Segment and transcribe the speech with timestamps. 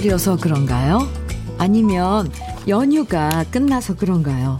[0.00, 1.08] 가을이어서 그런가요?
[1.58, 2.30] 아니면
[2.68, 4.58] 연휴가 끝나서 그런가요?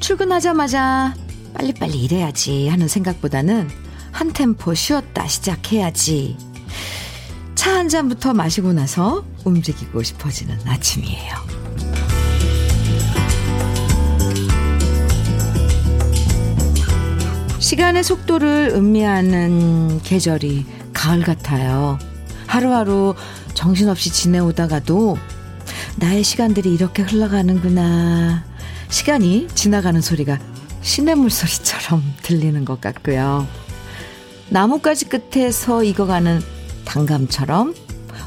[0.00, 1.14] 출근하자마자
[1.54, 3.68] 빨리빨리 일해야지 하는 생각보다는
[4.12, 6.36] 한 템포 쉬었다 시작해야지.
[7.54, 11.34] 차 한 잔부터 마시고 나서 움직이고 싶어지는 아침이에요.
[17.58, 21.98] 시간의 속도를 음미하는 계절이 가을 같아요.
[22.46, 23.14] 하루하루
[23.60, 25.18] 정신없이 지내오다가도
[25.96, 28.42] 나의 시간들이 이렇게 흘러가는구나.
[28.88, 30.38] 시간이 지나가는 소리가
[30.80, 33.46] 시냇물 소리처럼 들리는 것 같고요.
[34.48, 36.40] 나뭇가지 끝에서 익어가는
[36.86, 37.74] 단감처럼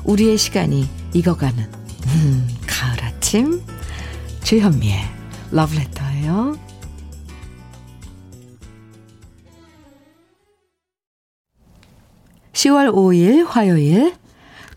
[0.04, 3.60] 우리의 시간이 익어가는 음, 가을 아침
[4.44, 5.00] 주현미의
[5.50, 6.60] 러브레터예요.
[12.54, 14.14] 10월 5일 화요일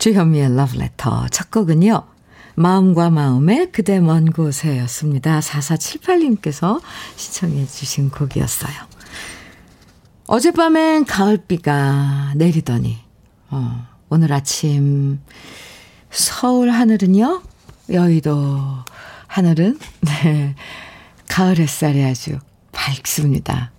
[0.07, 2.05] 주현미의 러브레터 첫 곡은요.
[2.55, 5.41] 마음과 마음의 그대 먼 곳에였습니다.
[5.41, 6.81] 4478님께서
[7.17, 8.73] 시청해 주신 곡이었어요.
[10.29, 12.99] 어젯밤엔 가을비가 내리더니
[13.51, 15.19] 어, 오늘 아침
[16.11, 17.43] 서울 하늘은요.
[17.91, 18.61] 여의도
[19.27, 19.77] 하늘은
[20.23, 20.55] 네,
[21.29, 22.39] 가을 햇살이 아주
[22.71, 23.73] 밝습니다.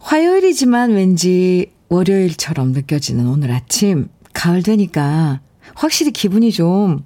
[0.00, 5.40] 화요일이지만 왠지 월요일처럼 느껴지는 오늘 아침 가을 되니까
[5.74, 7.04] 확실히 기분이 좀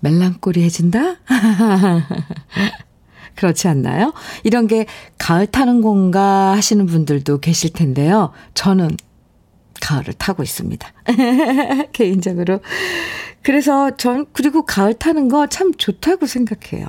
[0.00, 1.18] 멜랑꼬리해진다?
[3.36, 4.12] 그렇지 않나요?
[4.42, 8.32] 이런 게 가을 타는 건가 하시는 분들도 계실 텐데요.
[8.54, 8.90] 저는
[9.80, 10.92] 가을을 타고 있습니다.
[11.92, 12.58] 개인적으로.
[13.42, 16.86] 그래서 전, 그리고 가을 타는 거 참 좋다고 생각해요.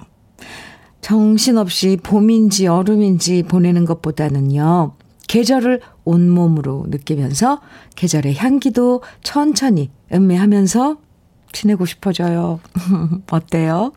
[1.02, 4.96] 정신없이 봄인지 여름인지 보내는 것보다는요,
[5.28, 7.62] 계절을 온몸으로 느끼면서
[7.96, 10.98] 계절의 향기도 천천히 음미하면서
[11.52, 12.60] 지내고 싶어져요.
[13.32, 13.92] 어때요?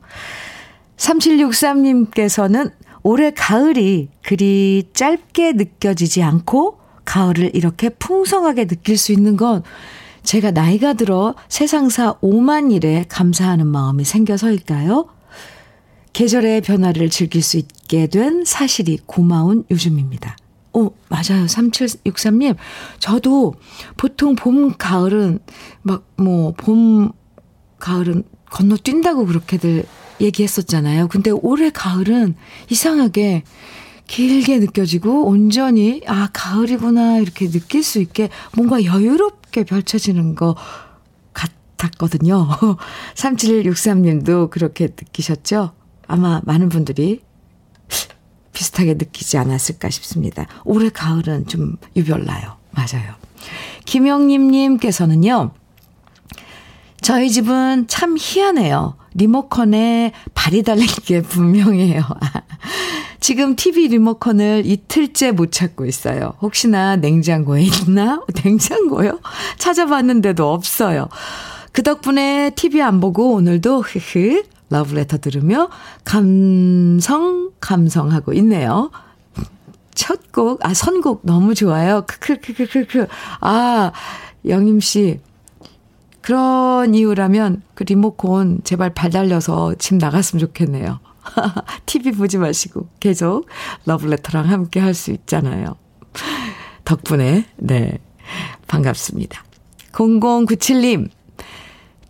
[0.96, 2.72] 3763님께서는
[3.02, 9.62] 올해 가을이 그리 짧게 느껴지지 않고 가을을 이렇게 풍성하게 느낄 수 있는 건
[10.22, 15.06] 제가 나이가 들어 세상사 오만 일에 감사하는 마음이 생겨서일까요?
[16.14, 20.36] 계절의 변화를 즐길 수 있게 된 사실이 고마운 요즘입니다.
[20.74, 21.46] 어, 맞아요.
[21.46, 22.56] 3763님.
[22.98, 23.54] 저도
[23.96, 25.38] 보통 봄, 가을은
[25.82, 27.12] 막 뭐, 봄,
[27.78, 29.84] 가을은 건너뛴다고 그렇게들
[30.20, 31.08] 얘기했었잖아요.
[31.08, 32.34] 근데 올해 가을은
[32.70, 33.44] 이상하게
[34.06, 40.56] 길게 느껴지고 온전히 아, 가을이구나 이렇게 느낄 수 있게 뭔가 여유롭게 펼쳐지는 것
[41.32, 42.48] 같았거든요.
[43.16, 45.72] 3763님도 그렇게 느끼셨죠?
[46.06, 47.20] 아마 많은 분들이
[48.54, 50.46] 비슷하게 느끼지 않았을까 싶습니다.
[50.64, 52.56] 올해 가을은 좀 유별나요.
[52.70, 53.14] 맞아요.
[53.84, 55.50] 김영림님께서는요,
[57.02, 58.96] 저희 집은 참 희한해요.
[59.12, 62.02] 리모컨에 발이 달린 게 분명해요.
[63.20, 66.34] 지금 TV 리모컨을 이틀째 못 찾고 있어요.
[66.40, 68.22] 혹시나 냉장고에 있나?
[68.42, 69.20] 냉장고요?
[69.58, 71.08] 찾아봤는데도 없어요.
[71.72, 75.68] 그 덕분에 TV 안 보고 오늘도 흐흐 러브레터 들으며
[76.04, 78.90] 감성 감성하고 있네요.
[79.94, 82.04] 첫 곡, 아 선곡 너무 좋아요.
[82.06, 83.06] 크크크크크크.
[83.40, 83.92] 아
[84.46, 85.20] 영임 씨
[86.20, 91.00] 그런 이유라면 그 리모컨 제발 발 달려서 집 나갔으면 좋겠네요.
[91.86, 93.46] TV 보지 마시고 계속
[93.86, 95.76] 러블레터랑 함께 할 수 있잖아요.
[96.84, 97.98] 덕분에, 네.
[98.66, 99.42] 반갑습니다.
[99.92, 101.08] 0097님,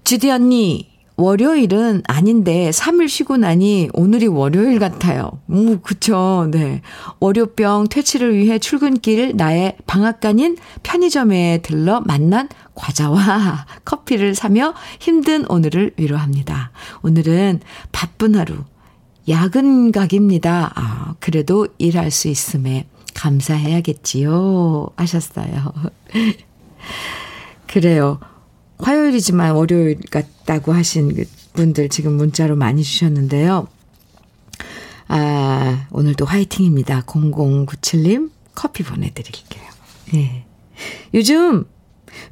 [0.05, 5.31] 주디 언니, 월요일은 아닌데 3일 쉬고 나니 오늘이 월요일 같아요.
[5.51, 6.49] 음, 그쵸.
[6.51, 6.83] 네.
[7.21, 16.73] 월요병 퇴치를 위해 출근길 나의 방앗간인 편의점에 들러 만난 과자와 커피를 사며 힘든 오늘을 위로합니다.
[17.03, 17.61] 오늘은
[17.93, 18.56] 바쁜 하루,
[19.29, 20.73] 야근 각입니다.
[20.75, 24.88] 아, 그래도 일할 수 있음에 감사해야겠지요.
[24.97, 25.73] 하셨어요.
[27.69, 28.19] 그래요.
[28.79, 31.25] 화요일이지만 월요일 같다고 하신 그
[31.55, 33.69] 분들 지금 문자로 많이 주셨는데요.
[35.09, 37.03] 아, 오늘도 화이팅입니다.
[37.03, 39.65] 0097님 커피 보내드릴게요.
[40.15, 40.44] 예.
[41.12, 41.65] 요즘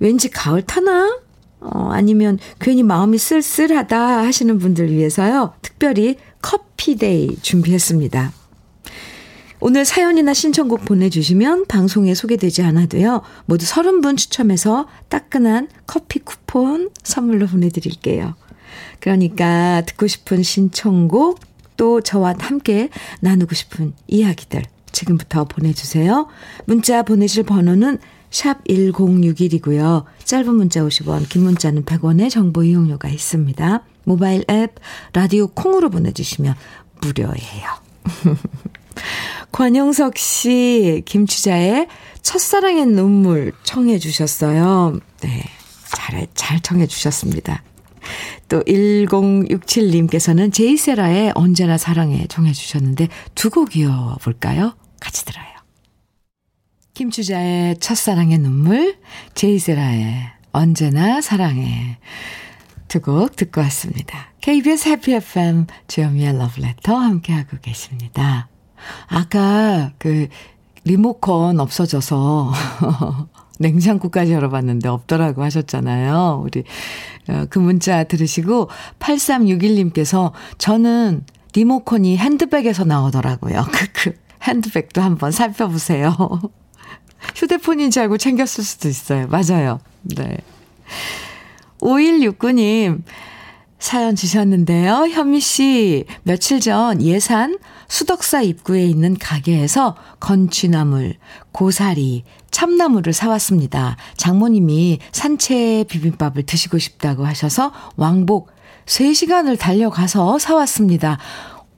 [0.00, 1.20] 왠지 가을 타나?
[1.60, 5.54] 어, 아니면 괜히 마음이 쓸쓸하다 하시는 분들 위해서요.
[5.62, 8.32] 특별히 커피데이 준비했습니다.
[9.64, 13.22] 오늘 사연이나 신청곡 보내주시면 방송에 소개되지 않아도요.
[13.46, 18.34] 모두 30분 추첨해서 따끈한 커피 쿠폰 선물로 보내드릴게요.
[18.98, 21.38] 그러니까 듣고 싶은 신청곡
[21.76, 22.88] 또 저와 함께
[23.20, 26.26] 나누고 싶은 이야기들 지금부터 보내주세요.
[26.64, 27.98] 문자 보내실 번호는
[28.32, 30.06] 샵 1061이고요.
[30.24, 33.84] 짧은 문자 50원, 긴 문자는 100원의 정보 이용료가 있습니다.
[34.02, 34.74] 모바일 앱,
[35.12, 36.56] 라디오 콩으로 보내주시면
[37.00, 37.68] 무료예요.
[39.52, 41.86] 관영석 씨, 김추자의
[42.22, 44.98] 첫사랑의 눈물 청해 주셨어요.
[45.20, 45.44] 네.
[45.94, 47.62] 잘, 잘 청해 주셨습니다.
[48.48, 54.74] 또 1067님께서는 제이세라의 언제나 사랑해 청해 주셨는데 두 곡 이어볼까요?
[55.00, 55.46] 같이 들어요.
[56.94, 58.98] 김추자의 첫사랑의 눈물,
[59.34, 61.98] 제이세라의 언제나 사랑해
[62.88, 64.32] 두 곡 듣고 왔습니다.
[64.40, 68.48] KBS 해피 FM 주현미의 러브레터 함께하고 계십니다.
[69.08, 70.28] 아까 그
[70.84, 72.52] 리모컨 없어져서
[73.58, 76.42] 냉장고까지 열어봤는데 없더라고 하셨잖아요.
[76.44, 76.64] 우리
[77.28, 78.68] 어, 그 문자 들으시고
[78.98, 81.24] 8361님께서 저는
[81.54, 83.64] 리모컨이 핸드백에서 나오더라고요.
[83.72, 84.14] 크크.
[84.42, 86.16] 핸드백도 한번 살펴보세요.
[87.36, 89.28] 휴대폰인 줄 알고 챙겼을 수도 있어요.
[89.28, 89.78] 맞아요.
[90.02, 90.38] 네.
[91.80, 93.02] 5169님,
[93.82, 95.08] 사연 주셨는데요.
[95.10, 97.58] 현미 씨, 며칠 전 예산
[97.88, 101.16] 수덕사 입구에 있는 가게에서 건취나물,
[101.50, 103.96] 고사리, 참나물을 사왔습니다.
[104.16, 108.52] 장모님이 산채 비빔밥을 드시고 싶다고 하셔서 왕복
[108.86, 111.18] 3시간을 달려가서 사왔습니다.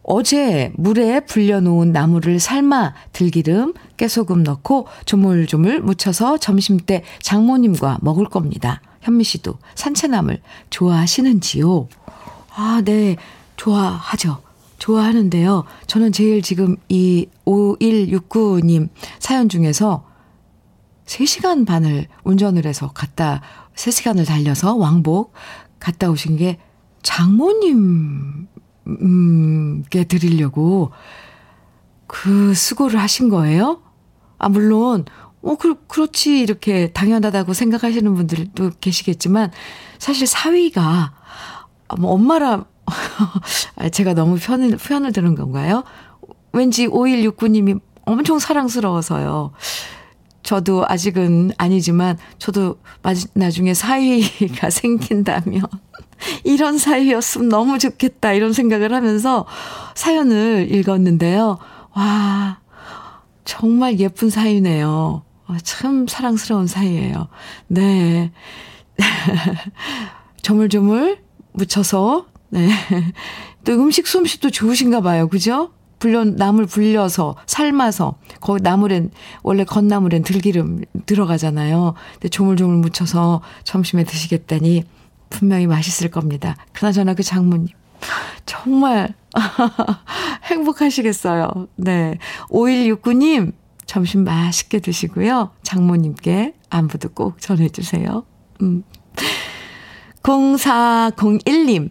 [0.03, 8.83] 어제 물에 불려놓은 나물을 삶아 들기름, 깨소금 넣고 조물조물 묻혀서 점심때 장모님과 먹을 겁니다.
[9.05, 10.41] 현미 씨도 산채나물
[10.71, 11.89] 좋아하시는지요?
[12.57, 13.17] 아, 네.
[13.57, 14.43] 좋아하죠.
[14.79, 15.65] 좋아하는데요.
[15.87, 20.07] 저는 제일 지금 이 5169님 사연 중에서
[21.07, 23.43] 3시간 반을 운전을 해서 갔다,
[23.77, 25.33] 3시간을 달려서 왕복
[25.79, 26.59] 갔다 오신 게
[27.03, 28.49] 장모님
[28.87, 30.91] 음께 드리려고
[32.07, 33.83] 그 수고를 하신 거예요?
[34.39, 35.05] 아, 물론,
[35.45, 36.41] 어, 그, 그렇지.
[36.41, 39.53] 이렇게 당연하다고 생각하시는 분들도 계시겠지만,
[39.99, 41.13] 사실 사위가,
[41.99, 42.65] 뭐, 엄마라,
[43.93, 45.85] 제가 너무 편을, 표현을 드는 건가요?
[46.53, 49.53] 왠지 5169님이 엄청 사랑스러워서요.
[50.43, 52.79] 저도 아직은 아니지만, 저도
[53.35, 55.63] 나중에 사위가 생긴다면,
[56.45, 59.45] 이런 사이였으면 너무 좋겠다 이런 생각을 하면서
[59.95, 61.59] 사연을 읽었는데요.
[61.95, 62.61] 와,
[63.45, 65.23] 정말 예쁜 사이네요.
[65.63, 67.29] 참 사랑스러운 사이예요.
[67.69, 68.33] 네.
[70.43, 71.19] 조물조물
[71.53, 72.69] 묻혀서, 네.
[73.65, 75.29] 또 음식 솜씨도 좋으신가 봐요.
[75.29, 75.73] 그죠?
[75.99, 79.11] 불려, 나물 불려서, 삶아서, 거기 나물엔,
[79.43, 81.95] 원래 건나물엔 들기름 들어가잖아요.
[82.15, 84.85] 근데 조물조물 묻혀서 점심에 드시겠다니,
[85.31, 86.57] 분명히 맛있을 겁니다.
[86.73, 87.69] 그나저나 그 장모님.
[88.45, 89.15] 정말
[90.45, 91.69] 행복하시겠어요.
[91.77, 92.19] 네.
[92.51, 93.53] 5169님,
[93.87, 95.51] 점심 맛있게 드시고요.
[95.63, 98.25] 장모님께 안부도 꼭 전해주세요.
[98.63, 98.85] 음.
[100.23, 101.91] 0401님,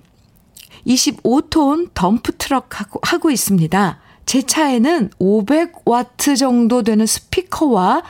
[0.88, 4.00] 25톤 덤프 트럭 하고, 하고 있습니다.
[4.26, 8.04] 제 차에는 500와트 정도 되는 스피커와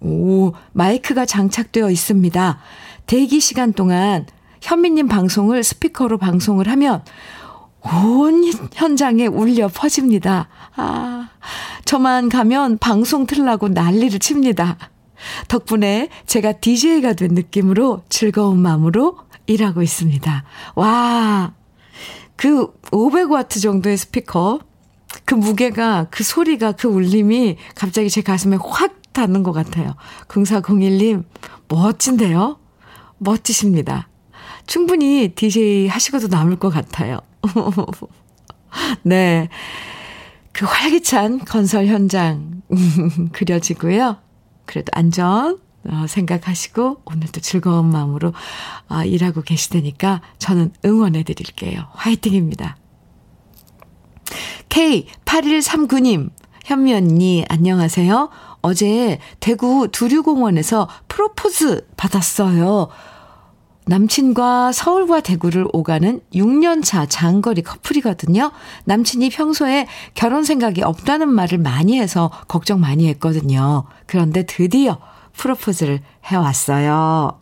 [0.00, 2.58] 오, 마이크가 장착되어 있습니다.
[3.06, 4.26] 대기 시간 동안
[4.60, 7.04] 현미님 방송을 스피커로 방송을 하면
[7.84, 10.48] 온 현장에 울려 퍼집니다.
[10.76, 11.28] 아,
[11.84, 14.78] 저만 가면 방송 틀라고 난리를 칩니다.
[15.48, 20.44] 덕분에 제가 DJ가 된 느낌으로 즐거운 마음으로 일하고 있습니다.
[20.74, 21.52] 와,
[22.36, 24.60] 그 500와트 정도의 스피커,
[25.24, 29.94] 그 무게가, 그 소리가, 그 울림이 갑자기 제 가슴에 확 닿는 것 같아요.
[30.28, 31.24] 0401님,
[31.68, 32.58] 멋진데요?
[33.18, 34.08] 멋지십니다.
[34.66, 37.20] 충분히 DJ 하시고도 남을 것 같아요.
[39.02, 39.48] 네.
[40.52, 42.62] 그 활기찬 건설 현장
[43.32, 44.18] 그려지고요.
[44.66, 48.32] 그래도 안전 어, 생각하시고 오늘도 즐거운 마음으로
[48.88, 51.86] 어, 일하고 계시다니까 저는 응원해 드릴게요.
[51.92, 52.76] 화이팅입니다.
[54.68, 56.30] K8139님,
[56.64, 58.30] 현미 언니, 안녕하세요.
[58.62, 62.88] 어제 대구 두류공원에서 프로포즈 받았어요.
[63.86, 68.52] 남친과 서울과 대구를 오가는 6년차 장거리 커플이거든요.
[68.84, 73.84] 남친이 평소에 결혼 생각이 없다는 말을 많이 해서 걱정 많이 했거든요.
[74.06, 74.98] 그런데 드디어
[75.32, 77.40] 프로포즈를 해왔어요.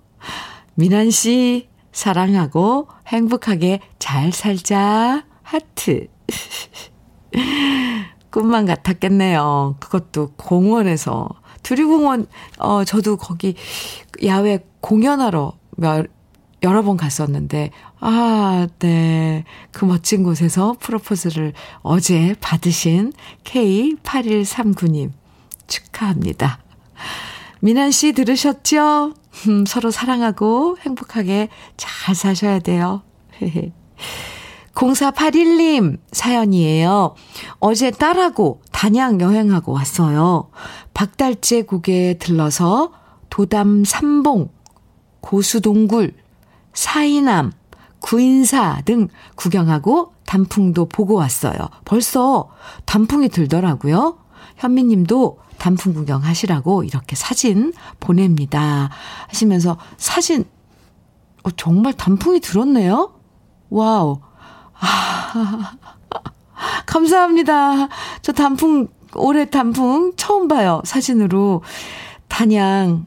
[0.74, 5.24] 미난 씨, 사랑하고 행복하게 잘 살자.
[5.42, 6.06] 하트.
[8.30, 9.76] 꿈만 같았겠네요.
[9.80, 11.28] 그것도 공원에서.
[11.62, 12.26] 두류공원,
[12.58, 13.54] 어, 저도 거기
[14.24, 16.06] 야외 공연하러 몇,
[16.62, 19.44] 여러 번 갔었는데, 아, 네.
[19.72, 21.52] 그 멋진 곳에서 프로포즈를
[21.82, 23.12] 어제 받으신
[23.44, 25.12] K8139님
[25.66, 26.58] 축하합니다.
[27.60, 29.14] 미난 씨 들으셨죠?
[29.48, 33.02] 음, 서로 사랑하고 행복하게 잘 사셔야 돼요.
[34.74, 37.14] 0481님 사연이에요.
[37.58, 40.50] 어제 딸하고 단양 여행하고 왔어요.
[40.94, 42.92] 박달재 국에 들러서
[43.28, 44.50] 도담 삼봉,
[45.20, 46.14] 고수동굴,
[46.72, 47.52] 사이남,
[48.00, 51.56] 구인사 등 구경하고 단풍도 보고 왔어요.
[51.84, 52.50] 벌써
[52.86, 54.18] 단풍이 들더라고요.
[54.56, 58.90] 현미 님도 단풍 구경하시라고 이렇게 사진 보냅니다.
[59.28, 60.44] 하시면서 사진,
[61.42, 63.12] 어, 정말 단풍이 들었네요?
[63.68, 64.20] 와우.
[64.78, 65.72] 아,
[66.86, 67.88] 감사합니다.
[68.22, 70.80] 저 단풍, 올해 단풍 처음 봐요.
[70.84, 71.62] 사진으로.
[72.28, 73.06] 단양.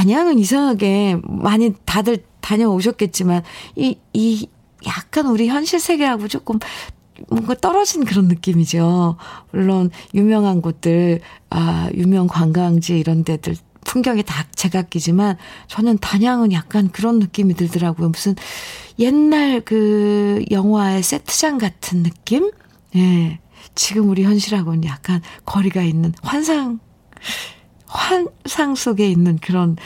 [0.00, 3.42] 단양은 이상하게 많이 다들 다녀오셨겠지만,
[3.76, 4.48] 이, 이,
[4.86, 6.58] 약간 우리 현실 세계하고 조금
[7.28, 9.18] 뭔가 떨어진 그런 느낌이죠.
[9.52, 17.18] 물론 유명한 곳들, 아, 유명 관광지 이런 데들 풍경이 다 제각기지만 저는 단양은 약간 그런
[17.18, 18.08] 느낌이 들더라고요.
[18.08, 18.36] 무슨
[18.98, 22.50] 옛날 그 영화의 세트장 같은 느낌?
[22.96, 23.38] 예.
[23.74, 26.80] 지금 우리 현실하고는 약간 거리가 있는 환상,
[27.90, 29.76] 환상 속에 있는 그런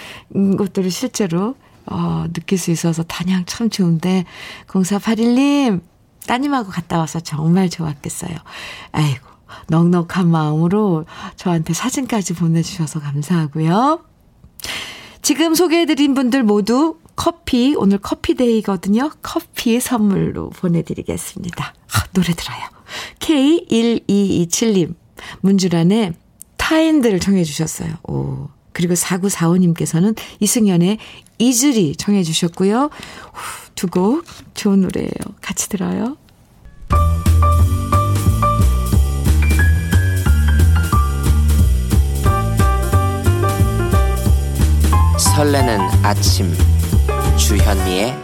[0.57, 1.55] 것들을 실제로
[1.87, 4.25] 어, 느낄 수 있어서 단양 참 좋은데
[4.69, 5.81] 0481님
[6.27, 8.35] 따님하고 갔다 와서 정말 좋았겠어요.
[8.93, 9.27] 아이고
[9.69, 11.07] 넉넉한 마음으로
[11.37, 14.05] 저한테 사진까지 보내주셔서 감사하고요.
[15.23, 19.11] 지금 소개해드린 분들 모두 커피, 오늘 커피데이거든요.
[19.23, 21.65] 커피 선물로 보내드리겠습니다.
[21.65, 22.61] 아, 노래 들어요.
[23.21, 24.95] K1227님,
[25.41, 26.15] 문주란의
[26.65, 27.91] 타인들을 청해 주셨어요.
[28.09, 28.49] 오.
[28.73, 30.97] 그리고 4945님께서는 이승연의
[31.39, 32.89] 이즈리 청해 주셨고요.
[33.75, 35.11] 두 곡 좋은 노래예요.
[35.43, 36.17] 같이 들어요.
[45.19, 46.53] 설레는 아침
[47.37, 48.15] 주현미의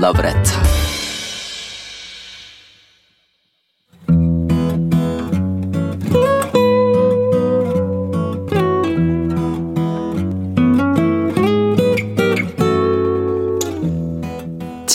[0.00, 0.95] 러브레터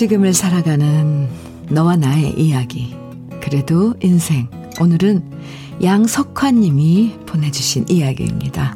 [0.01, 1.29] 지금을 살아가는
[1.69, 2.97] 너와 나의 이야기
[3.39, 5.23] 그래도 인생 오늘은
[5.83, 8.75] 양석환 님이 보내주신 이야기입니다.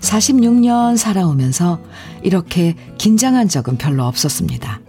[0.00, 1.80] 46년 살아오면서
[2.24, 4.80] 이렇게 긴장한 적은 별로 없었습니다.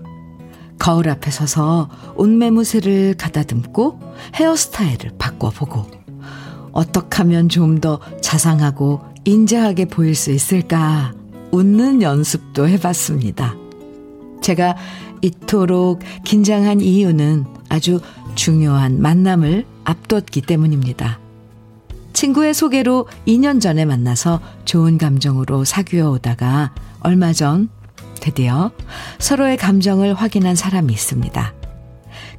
[0.79, 3.99] 거울 앞에 서서 옷매무새를 가다듬고
[4.33, 5.85] 헤어스타일을 바꿔보고
[6.71, 11.18] 어떻게 하면 좀 더 자상하고 인자하게 보일 수 있을까
[11.51, 13.55] 웃는 연습도 해봤습니다.
[14.41, 14.75] 제가
[15.21, 17.99] 이토록 긴장한 이유는 아주
[18.35, 21.19] 중요한 만남을 앞뒀기 때문입니다.
[22.13, 27.69] 친구의 소개로 2년 전에 만나서 좋은 감정으로 사귀어 오다가 얼마 전
[28.19, 28.71] 드디어
[29.19, 31.53] 서로의 감정을 확인한 사람이 있습니다.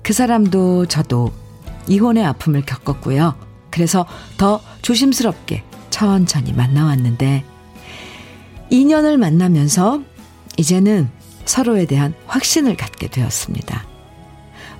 [0.02, 1.33] 그 사람도 저도
[1.88, 3.35] 이혼의 아픔을 겪었고요.
[3.71, 7.45] 그래서 더 조심스럽게 천천히 만나왔는데
[8.71, 10.03] 2년을 만나면서
[10.57, 11.09] 이제는
[11.45, 13.87] 서로에 대한 확신을 갖게 되었습니다.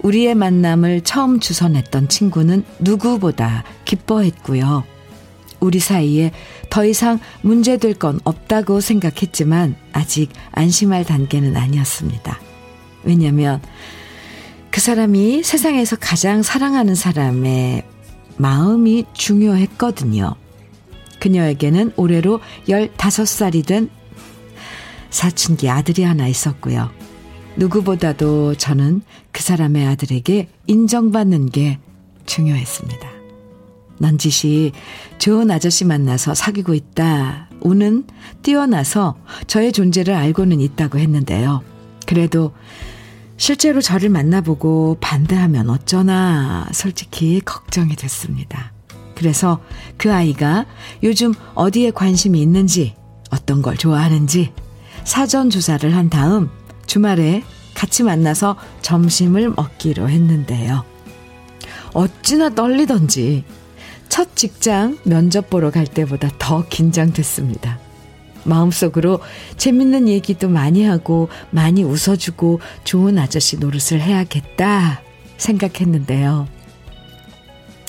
[0.02, 4.85] 우리의 만남을 처음 주선했던 친구는 누구보다 기뻐했고요.
[5.61, 6.32] 우리 사이에
[6.70, 12.40] 더 이상 문제될 건 없다고 생각했지만 아직 안심할 단계는 아니었습니다.
[13.02, 13.61] 왜냐면
[14.70, 17.85] 그 사람이 세상에서 가장 사랑하는 사람의
[18.37, 20.35] 마음이 중요했거든요.
[21.20, 23.90] 그녀에게는 올해로 15살이 된
[25.10, 26.90] 사춘기 아들이 하나 있었고요.
[27.56, 31.78] 누구보다도 저는 그 사람의 아들에게 인정받는 게
[32.26, 33.08] 중요했습니다.
[33.98, 34.72] 넌지시
[35.18, 37.48] 좋은 아저씨 만나서 사귀고 있다.
[37.60, 38.04] 우는
[38.42, 41.62] 뛰어나서 저의 존재를 알고는 있다고 했는데요.
[42.06, 42.52] 그래도
[43.36, 48.72] 실제로 저를 만나보고 반대하면 어쩌나 솔직히 걱정이 됐습니다.
[49.20, 49.60] 그래서
[49.98, 50.64] 그 아이가
[51.02, 52.94] 요즘 어디에 관심이 있는지,
[53.30, 54.50] 어떤 걸 좋아하는지
[55.04, 56.48] 사전 조사를 한 다음
[56.86, 60.86] 주말에 같이 만나서 점심을 먹기로 했는데요.
[61.92, 63.44] 어찌나 떨리던지
[64.08, 67.78] 첫 직장 면접 보러 갈 때보다 더 긴장됐습니다.
[68.44, 69.20] 마음속으로
[69.58, 75.02] 재밌는 얘기도 많이 하고 많이 웃어주고 좋은 아저씨 노릇을 해야겠다
[75.36, 76.60] 생각했는데요.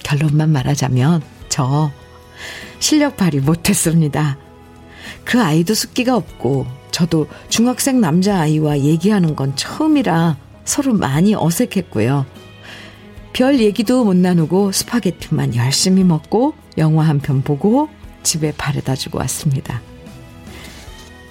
[0.04, 1.92] 결론만 말하자면 저
[2.80, 4.38] 실력 발휘 못했습니다.
[5.24, 12.26] 그 아이도 숫기가 없고 저도 중학생 남자아이와 얘기하는 건 처음이라 서로 많이 어색했고요.
[13.34, 17.90] 별 얘기도 못 나누고 스파게티만 열심히 먹고 영화 한 편 보고
[18.24, 19.82] 집에 바래다 주고 왔습니다.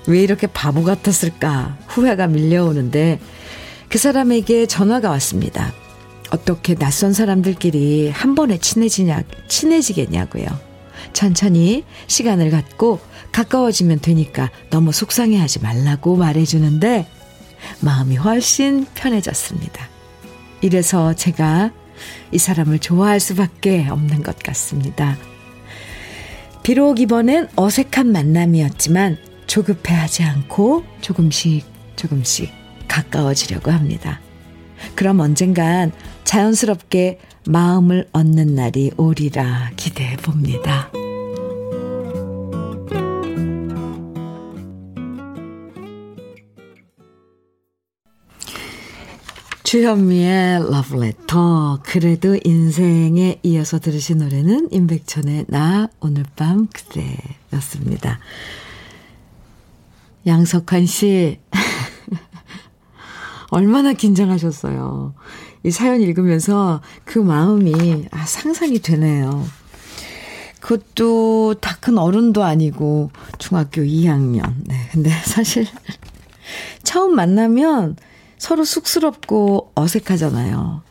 [0.07, 3.21] 왜 이렇게 바보 같았을까 후회가 밀려오는데
[3.89, 5.73] 그 사람에게 전화가 왔습니다.
[6.31, 10.47] 어떻게 낯선 사람들끼리 한 번에 친해지냐, 친해지겠냐고요.
[11.13, 13.01] 천천히 시간을 갖고
[13.33, 17.07] 가까워지면 되니까 너무 속상해 하지 말라고 말해주는데
[17.81, 19.89] 마음이 훨씬 편해졌습니다.
[20.61, 21.73] 이래서 제가
[22.33, 25.17] 이 사람을 좋아할 수밖에 없는 것 같습니다.
[26.63, 31.65] 비록 이번엔 어색한 만남이었지만 조급해하지 않고 조금씩
[31.97, 32.53] 조금씩
[32.87, 34.21] 가까워지려고 합니다.
[34.95, 35.93] 그럼 언젠간
[36.25, 40.91] 자연스럽게 마음을 얻는 날이 오리라 기대해 봅니다.
[49.71, 58.19] 주현미의 러브레터 그래도 인생에 이어서 들으신 노래는 임백천의 나 오늘 밤 그대였습니다.
[60.27, 61.39] 양석환 씨
[63.51, 65.15] 얼마나 긴장하셨어요.
[65.65, 69.47] 이 사연 읽으면서 그 마음이 아, 상상이 되네요.
[70.61, 74.53] 그것도 다 큰 어른도 아니고 중학교 2학년.
[74.67, 74.77] 네.
[74.93, 75.67] 근데 사실
[76.83, 77.97] 처음 만나면
[78.39, 80.83] 서로 쑥스럽고 어색하잖아요.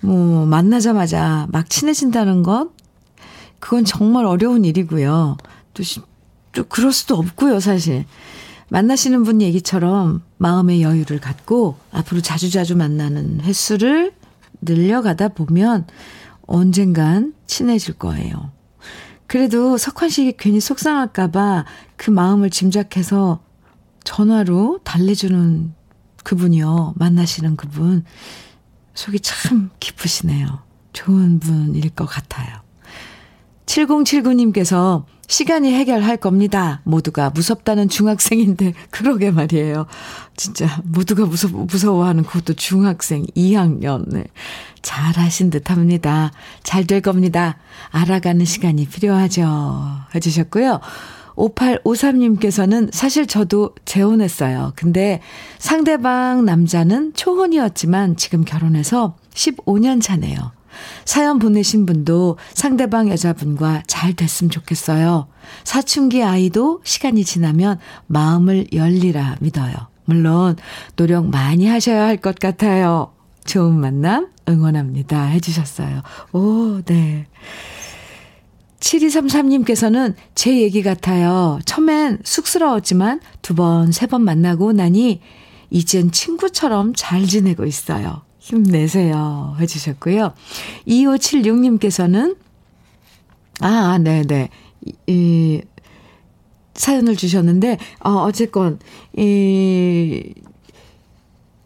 [0.00, 2.68] 뭐, 만나자마자 막 친해진다는 것,
[3.58, 5.36] 그건 정말 어려운 일이고요.
[5.74, 5.82] 또,
[6.52, 8.06] 또 그럴 수도 없고요, 사실.
[8.70, 14.12] 만나시는 분 얘기처럼 마음의 여유를 갖고 앞으로 자주자주 만나는 횟수를
[14.62, 15.86] 늘려가다 보면
[16.42, 18.52] 언젠간 친해질 거예요.
[19.26, 21.64] 그래도 석환 씨 괜히 속상할까봐
[21.96, 23.40] 그 마음을 짐작해서
[24.04, 25.72] 전화로 달래주는
[26.24, 26.94] 그분이요.
[26.96, 28.04] 만나시는 그분.
[28.94, 30.46] 속이 참 깊으시네요.
[30.92, 32.60] 좋은 분일 것 같아요.
[33.66, 36.80] 7079님께서 시간이 해결할 겁니다.
[36.82, 39.86] 모두가 무섭다는 중학생인데, 그러게 말이에요.
[40.36, 44.04] 진짜, 모두가 무서, 무서워하는 그것도 중학생 2학년.
[44.08, 44.24] 네.
[44.82, 46.32] 잘 하신 듯 합니다.
[46.64, 47.58] 잘 될 겁니다.
[47.90, 49.46] 알아가는 시간이 필요하죠.
[50.16, 50.80] 해주셨고요.
[51.36, 54.72] 5853님께서는 사실 저도 재혼했어요.
[54.74, 55.20] 근데
[55.58, 60.59] 상대방 남자는 초혼이었지만 지금 결혼해서 15년 차네요.
[61.04, 65.28] 사연 보내신 분도 상대방 여자분과 잘 됐으면 좋겠어요.
[65.64, 69.72] 사춘기 아이도 시간이 지나면 마음을 열리라 믿어요.
[70.04, 70.56] 물론
[70.96, 73.12] 노력 많이 하셔야 할 것 같아요.
[73.44, 75.24] 좋은 만남 응원합니다.
[75.26, 76.02] 해주셨어요.
[76.32, 77.26] 오, 네.
[78.80, 81.58] 7233님께서는 제 얘기 같아요.
[81.64, 85.20] 처음엔 쑥스러웠지만 두 번, 세 번 만나고 나니
[85.70, 88.22] 이젠 친구처럼 잘 지내고 있어요.
[88.50, 89.56] 힘내세요.
[89.60, 90.32] 해주셨고요.
[90.86, 92.36] 2576님께서는,
[93.60, 94.48] 아, 네네.
[94.84, 95.62] 이, 이,
[96.74, 98.80] 사연을 주셨는데, 어, 어쨌건,
[99.16, 100.34] 이,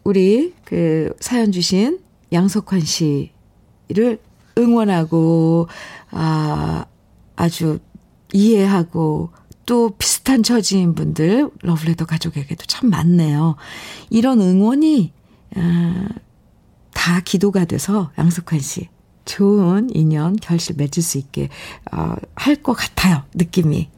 [0.03, 1.99] 우리 그 사연 주신
[2.31, 4.19] 양석환 씨를
[4.57, 5.67] 응원하고,
[6.11, 6.85] 아,
[7.35, 7.79] 아주
[8.31, 9.31] 이해하고,
[9.65, 13.55] 또 비슷한 처지인 분들, 러블레터 가족에게도 참 많네요.
[14.11, 15.11] 이런 응원이,
[15.55, 16.09] 아,
[17.05, 18.89] 다 기도가 돼서 양석환 씨
[19.25, 21.49] 좋은 인연 결실 맺을 수 있게
[21.91, 23.23] 어, 할 것 같아요.
[23.35, 23.91] 느낌이.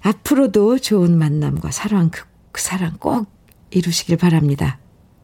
[0.00, 3.26] 앞으로도 좋은 만남과 사랑 그, 그 사랑 꼭
[3.72, 4.78] 이루시길 바랍니다.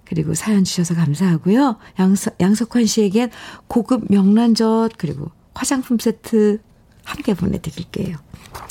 [0.05, 1.79] 그리고 사연 주셔서 감사하고요.
[1.99, 3.31] 양석, 양석환 씨에겐
[3.67, 6.61] 고급 명란젓 그리고 화장품 세트
[7.03, 8.19] 함께 보내드릴게요.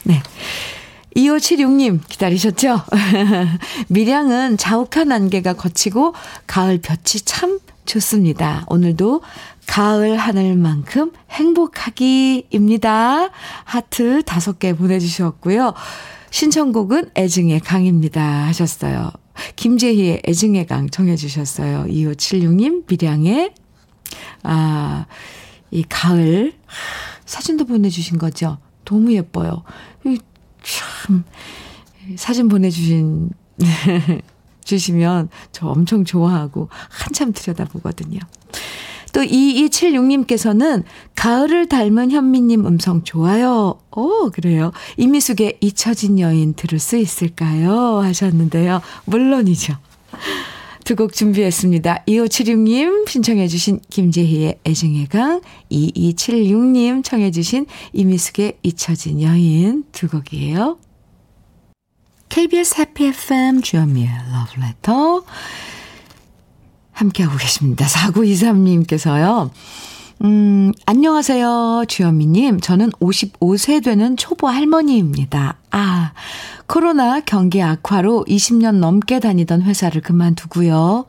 [0.04, 0.22] 네.
[1.16, 2.80] 2576님 기다리셨죠?
[3.90, 6.14] 밀양은 자욱한 안개가 거치고
[6.46, 8.66] 가을 볕이 참 좋습니다.
[8.68, 9.22] 오늘도
[9.68, 13.30] 가을 하늘만큼 행복하기입니다.
[13.64, 15.74] 하트 다섯 개 보내주셨고요.
[16.32, 18.48] 신청곡은 애증의 강입니다.
[18.48, 19.12] 하셨어요.
[19.56, 21.86] 김재희의 애증의 강 정해주셨어요.
[21.88, 23.54] 2576님, 미량의,
[24.44, 25.06] 아,
[25.72, 26.54] 이 가을,
[27.26, 28.58] 사진도 보내주신 거죠?
[28.86, 29.64] 너무 예뻐요.
[30.62, 31.24] 참,
[32.16, 33.32] 사진 보내주신
[34.66, 38.20] 주시면 저 엄청 좋아하고 한참 들여다보거든요.
[39.14, 40.84] 또 2276님께서는
[41.16, 43.80] 가을을 닮은 현미님 음성 좋아요.
[43.96, 44.72] 오, 그래요.
[44.98, 48.00] 이미숙의 잊혀진 여인 들을 수 있을까요?
[48.00, 48.82] 하셨는데요.
[49.06, 49.76] 물론이죠.
[50.84, 52.04] 두 곡 준비했습니다.
[52.08, 55.40] 2576님 신청해주신 김재희의 애증의 강,
[55.72, 60.78] 2276님 청해주신 이미숙의 잊혀진 여인 두 곡이에요.
[62.34, 65.24] KBS 해피 FM 주현미의 러브레터
[66.92, 67.86] 함께하고 계십니다.
[67.86, 69.52] 4923님께서요.
[70.24, 72.60] 음, 안녕하세요, 주현미님.
[72.60, 75.58] 저는 55세 되는 초보 할머니입니다.
[75.70, 76.14] 아,
[76.66, 81.06] 코로나 경기 악화로 20년 넘게 다니던 회사를 그만두고요.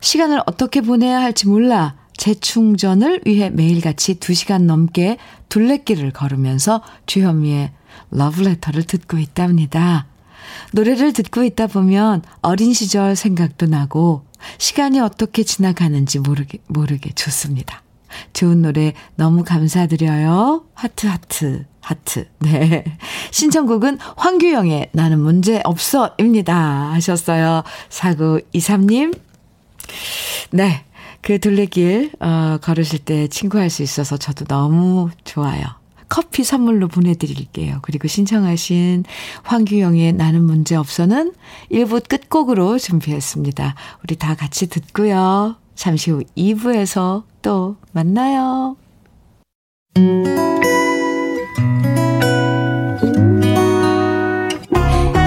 [0.00, 5.16] 시간을 어떻게 보내야 할지 몰라 재충전을 위해 매일같이 2시간 넘게
[5.48, 7.70] 둘레길을 걸으면서 주현미의
[8.10, 10.04] 러브레터를 듣고 있답니다.
[10.72, 14.26] 노래를 듣고 있다 보면 어린 시절 생각도 나고
[14.58, 17.82] 시간이 어떻게 지나가는지 모르게, 모르게 좋습니다.
[18.32, 20.64] 좋은 노래 너무 감사드려요.
[20.74, 22.28] 하트, 하트, 하트.
[22.38, 22.84] 네.
[23.30, 26.92] 신청곡은 황규영의 나는 문제 없어 입니다.
[26.92, 27.62] 하셨어요.
[27.90, 29.18] 4923님.
[30.50, 30.84] 네.
[31.22, 35.64] 그 둘레길, 어, 걸으실 때 친구할 수 있어서 저도 너무 좋아요.
[36.08, 37.78] 커피 선물로 보내드릴게요.
[37.82, 39.04] 그리고 신청하신
[39.42, 41.32] 황규영의 나는 문제 없어는
[41.70, 43.74] 1부 끝곡으로 준비했습니다.
[44.04, 45.56] 우리 다 같이 듣고요.
[45.74, 48.76] 잠시 후 2부에서 또 만나요.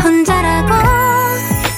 [0.03, 0.73] 혼자라고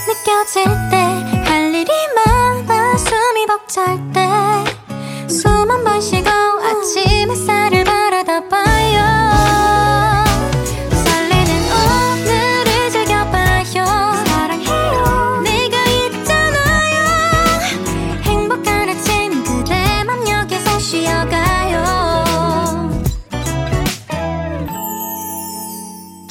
[0.07, 0.97] 느껴질 때
[1.45, 4.21] 할 일이 많아 숨이 벅찰 때
[5.27, 7.80] 숨 한 번 쉬고 아침 햇살을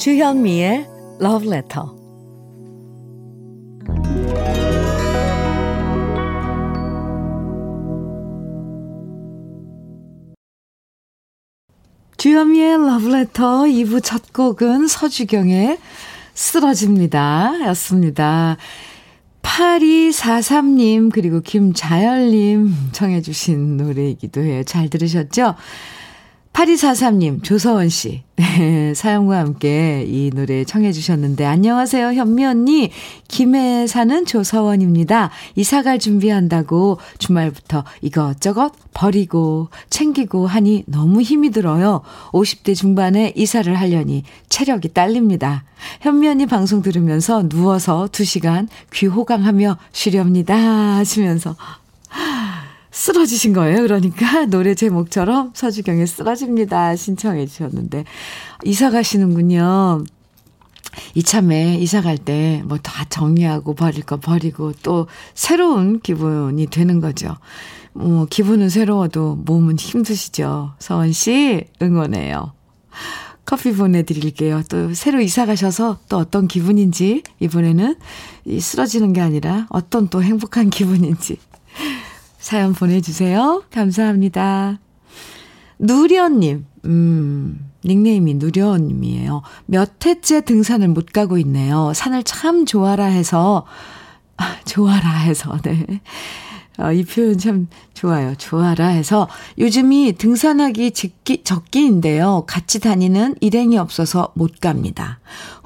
[0.01, 0.87] 주현미의
[1.21, 1.85] Love Letter.
[12.17, 15.77] 주현미의 Love Letter 2부 첫 곡은 서주경의
[16.33, 17.53] 쓰러집니다.
[17.67, 18.57] 였습니다.
[19.43, 24.63] 8243님, 그리고 김자열님 청해주신 노래이기도 해요.
[24.63, 25.53] 잘 들으셨죠?
[26.53, 28.23] 8243님, 조서원 씨.
[28.35, 32.91] 네, 사연과 함께 이 노래 청해 주셨는데, 안녕하세요, 현미 언니.
[33.29, 35.31] 김해에 사는 조서원입니다.
[35.55, 42.01] 이사갈 준비한다고 주말부터 이것저것 버리고 챙기고 하니 너무 힘이 들어요.
[42.31, 45.63] 50대 중반에 이사를 하려니 체력이 딸립니다.
[46.01, 50.55] 현미 언니 방송 들으면서 누워서 2시간 귀 호강하며 쉬렵니다.
[50.97, 51.55] 하시면서
[52.91, 53.81] 쓰러지신 거예요.
[53.81, 56.95] 그러니까 노래 제목처럼 서주경의 쓰러집니다.
[56.95, 58.05] 신청해 주셨는데
[58.65, 60.03] 이사 가시는군요.
[61.15, 67.37] 이참에 이사 갈 때 뭐 다 정리하고 버릴 거 버리고 또 새로운 기분이 되는 거죠.
[67.93, 70.73] 뭐 기분은 새로워도 몸은 힘드시죠.
[70.79, 72.53] 서원 씨 응원해요.
[73.45, 74.63] 커피 보내드릴게요.
[74.69, 77.95] 또 새로 이사 가셔서 또 어떤 기분인지 이번에는
[78.45, 81.37] 이 쓰러지는 게 아니라 어떤 또 행복한 기분인지
[82.41, 83.63] 사연 보내주세요.
[83.71, 84.79] 감사합니다.
[85.77, 89.43] 누려님, 음, 닉네임이 누려님이에요.
[89.67, 91.93] 몇 해째 등산을 못 가고 있네요.
[91.93, 93.65] 산을 참 좋아라 해서,
[94.37, 96.01] 아, 좋아라 해서, 네.
[96.79, 98.33] 어, 이 표현 참 좋아요.
[98.35, 99.27] 좋아라 해서
[99.59, 102.45] 요즘이 등산하기 적기, 적기인데요.
[102.47, 105.19] 같이 다니는 일행이 없어서 못 갑니다.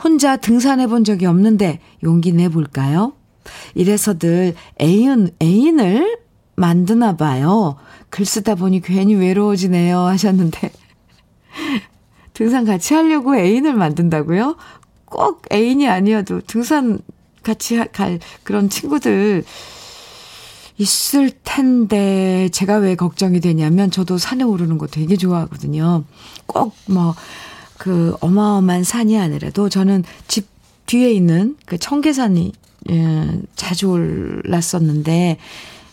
[0.04, 3.14] 혼자 등산해 본 적이 없는데 용기 내볼까요?
[3.76, 6.25] 이래서들 애인, 애인을
[6.56, 7.76] 만드나 봐요.
[8.10, 10.00] 글 쓰다 보니 괜히 외로워지네요.
[10.00, 10.72] 하셨는데.
[12.34, 14.58] 등산 같이 하려고 애인을 만든다고요?
[15.06, 17.00] 꼭 애인이 아니어도 등산
[17.44, 19.44] 같이 갈 그런 친구들
[20.78, 26.04] 있을 텐데, 제가 왜 걱정이 되냐면, 저도 산에 오르는 거 되게 좋아하거든요.
[26.46, 27.16] 꼭 뭐,
[27.78, 30.48] 그 어마어마한 산이 아니라도 저는 집
[30.86, 32.52] 뒤에 있는 그 청계산이,
[32.90, 35.38] 예, 자주 올랐었는데,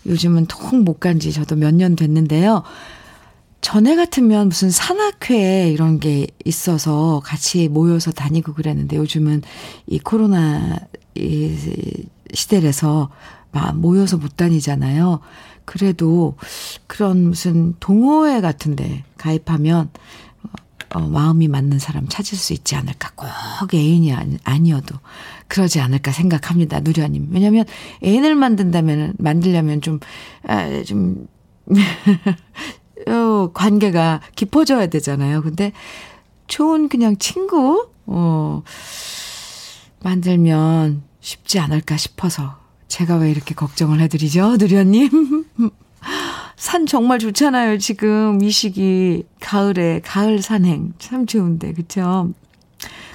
[0.07, 2.63] 요즘은 통 못 간 지 저도 몇 년 됐는데요.
[3.61, 9.43] 전에 같으면 무슨 산악회 이런 게 있어서 같이 모여서 다니고 그랬는데 요즘은
[9.87, 10.79] 이 코로나
[11.15, 11.57] 이
[12.35, 13.11] 시대라서
[13.53, 15.21] 막 모여서 못 다니잖아요.
[15.65, 16.35] 그래도
[16.89, 19.91] 그런 무슨 동호회 같은데 가입하면
[20.95, 23.11] 어, 마음이 맞는 사람 찾을 수 있지 않을까.
[23.15, 24.97] 꼭 애인이 아니, 아니 어도
[25.49, 26.81] 그러지 않을까 생각합니다.
[26.81, 27.29] 누려님.
[27.31, 27.65] 왜냐면
[28.05, 30.01] 애인을 만든다면, 만들려면 좀,
[30.47, 31.27] 아, 좀,
[33.09, 35.43] 어, 관계가 깊어져야 되잖아요.
[35.43, 35.73] 근데
[36.47, 38.63] 좋은 그냥 친구, 어,
[40.01, 44.57] 만들면 쉽지 않을까 싶어서 제가 왜 이렇게 걱정을 해드리죠?
[44.59, 45.47] 누려님.
[46.63, 48.41] 산 정말 좋잖아요, 지금.
[48.41, 50.93] 이 시기, 가을에, 가을 산행.
[51.01, 52.31] 참 좋은데, 그쵸?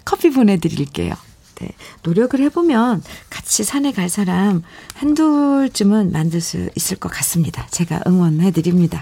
[0.03, 1.13] 커피 보내드릴게요.
[1.55, 1.69] 네.
[2.03, 4.63] 노력을 해보면 같이 산에 갈 사람
[4.95, 7.65] 한둘쯤은 만들 수 있을 것 같습니다.
[7.67, 9.01] 제가 응원해드립니다.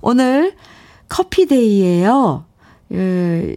[0.00, 0.56] 오늘
[1.08, 2.46] 커피데이예요.
[2.88, 3.54] 그,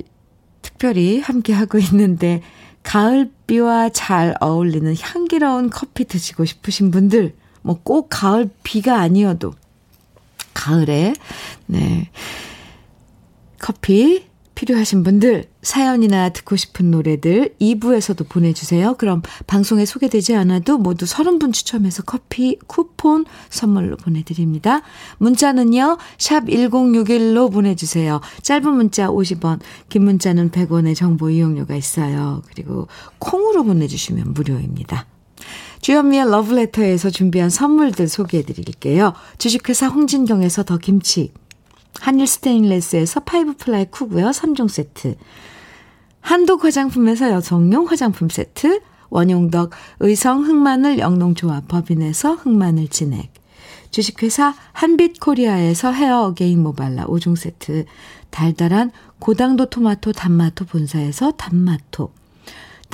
[0.62, 2.44] 특별히 함께하고 있는데
[2.84, 7.34] 가을비와 잘 어울리는 향기로운 커피 드시고 싶으신 분들
[7.64, 9.54] 뭐 꼭 가을 비가 아니어도
[10.68, 11.14] 가을에
[11.68, 12.10] 네
[13.60, 18.96] 커피 필요하신 분들 사연이나 듣고 싶은 노래들 2부에서도 보내주세요.
[18.96, 24.82] 그럼 방송에 소개되지 않아도 모두 30분 추첨해서 커피 쿠폰 선물로 보내드립니다.
[25.20, 26.00] 문자는요.
[26.18, 28.20] 샵 1061로 보내주세요.
[28.42, 32.42] 짧은 문자 50원 긴 문자는 100원의 정보 이용료가 있어요.
[32.48, 32.88] 그리고
[33.20, 35.06] 콩으로 보내주시면 무료입니다.
[35.82, 39.14] 주현미의 러브레터에서 준비한 선물들 소개해 드릴게요.
[39.38, 41.32] 주식회사 홍진경에서 더 김치
[42.00, 45.16] 한일 스테인레스에서 five ply cookware 3종 세트,
[46.22, 53.32] 한독 화장품에서 여성용 화장품 세트, 원용덕 의성 흑마늘 영농조합 법인에서 흑마늘 진액,
[53.92, 57.86] 주식회사 한빛코리아에서 헤어 어게인 모발라 5종 세트,
[58.30, 62.12] 달달한 고당도 토마토 단마토 본사에서 단마토,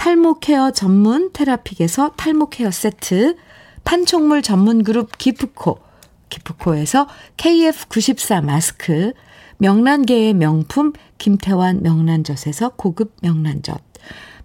[0.03, 3.37] 탈모 케어 전문 테라픽에서 탈모 케어 세트,
[3.85, 5.79] 판촉물 전문 그룹 기프코,
[6.27, 9.13] 기프코에서 KF94 마스크,
[9.59, 13.81] 명란계의 명품 김태환 명란젓에서 고급 명란젓,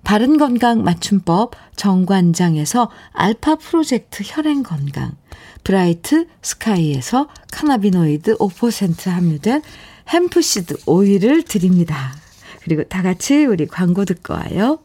[0.05, 5.16] 바른 건강 맞춤법 정관장에서 알파 프로젝트 혈행 건강,
[5.64, 9.62] 브라이트 스카이에서 cannabinoid 5% 함유된
[10.09, 12.14] 햄프시드 오일을 드립니다.
[12.62, 14.79] 그리고 다 같이 우리 광고 듣고 와요.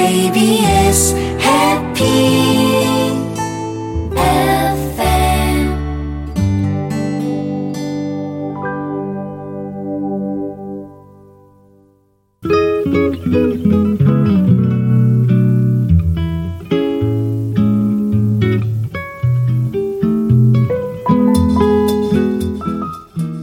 [0.00, 2.04] KBS 해피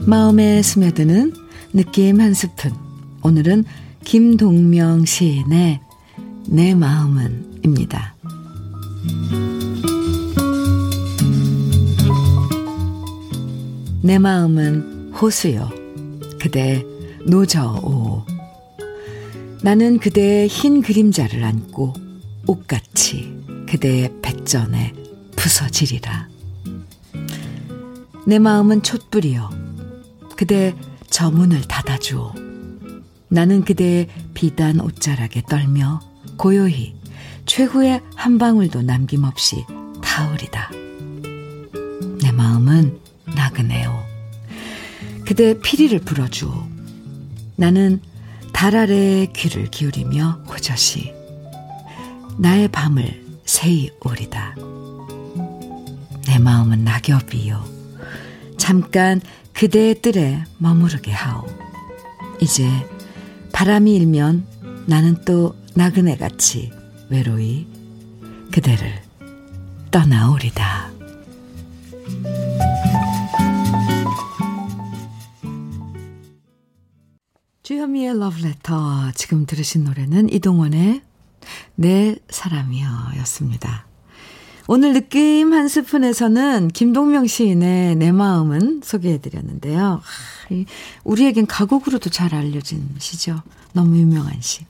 [0.08, 1.34] 마음에 스며드는
[1.74, 2.72] 느낌 한 스푼.
[3.22, 3.64] 오늘은
[4.04, 5.87] 김동명 시인의
[6.50, 8.16] 내 마음은 입니다.
[14.02, 15.70] 내 마음은 호수요.
[16.40, 16.86] 그대
[17.26, 18.26] 노저오.
[19.62, 21.94] 나는 그대의 흰 그림자를 안고
[22.48, 24.94] 옷같이 그대의 백전에
[25.36, 26.30] 부서지리라.
[28.26, 29.50] 내 마음은 촛불이요.
[30.38, 30.74] 그대
[31.10, 32.32] 저 문을 닫아주오.
[33.28, 36.07] 나는 그대의 비단 옷자락에 떨며
[36.38, 36.96] 고요히
[37.46, 39.66] 최후의 한 방울도 남김없이
[40.02, 40.72] 타오리다.
[42.22, 44.06] 내 마음은 나그네요.
[45.26, 46.68] 그대 피리를 불어주오.
[47.56, 48.02] 나는
[48.54, 51.14] 달 아래에 귀를 기울이며 호젓이
[52.38, 54.56] 나의 밤을 새이 오리다.
[56.28, 57.64] 내 마음은 낙엽이요.
[58.58, 59.22] 잠깐
[59.54, 61.46] 그대의 뜰에 머무르게 하오.
[62.42, 62.70] 이제
[63.54, 64.46] 바람이 일면
[64.86, 66.72] 나는 또 나그네같이
[67.08, 67.68] 외로이
[68.52, 69.00] 그대를
[69.92, 70.90] 떠나오리다.
[77.62, 79.12] 주현미의 러브레터.
[79.14, 81.04] 지금 들으신 노래는 이동원의
[81.76, 82.88] 내 사람이여
[83.20, 83.86] 였습니다.
[84.68, 90.02] 오늘 느낌 한 스푼에서는 김동명 시인의 내 마음은 소개해드렸는데요.
[91.04, 93.44] 우리에겐 가곡으로도 잘 알려진 시죠.
[93.74, 94.66] 너무 유명한 시.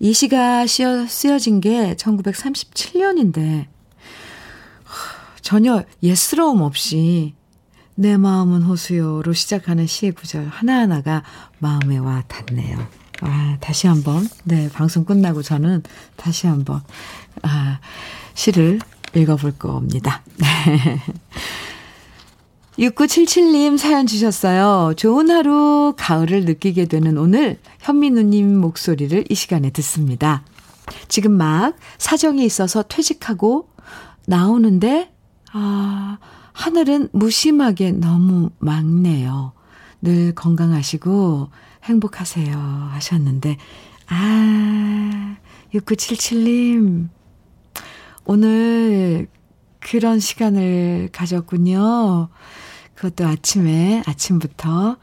[0.00, 3.66] 이 시가 쓰여, 쓰여진 게 1937년인데,
[5.42, 7.34] 전혀 예스러움 없이
[7.94, 11.24] 내 마음은 호수요로 시작하는 시의 구절 하나하나가
[11.58, 12.86] 마음에 와 닿네요.
[13.22, 15.82] 아, 다시 한번, 네, 방송 끝나고 저는
[16.16, 16.82] 다시 한번,
[17.42, 17.80] 아,
[18.34, 18.78] 시를
[19.16, 20.22] 읽어볼 겁니다.
[22.78, 24.94] 6977님 사연 주셨어요.
[24.94, 30.44] 좋은 하루, 가을을 느끼게 되는 오늘, 현민우님 목소리를 이 시간에 듣습니다.
[31.08, 33.68] 지금 막 사정이 있어서 퇴직하고
[34.26, 35.12] 나오는데,
[35.52, 36.18] 아,
[36.52, 39.52] 하늘은 무심하게 너무 맑네요.
[40.00, 41.48] 늘 건강하시고
[41.82, 42.56] 행복하세요.
[42.92, 43.56] 하셨는데,
[44.06, 45.36] 아,
[45.74, 47.08] 6977님,
[48.24, 49.26] 오늘
[49.80, 52.28] 그런 시간을 가졌군요.
[52.98, 54.96] 그것도 아침에, 아침부터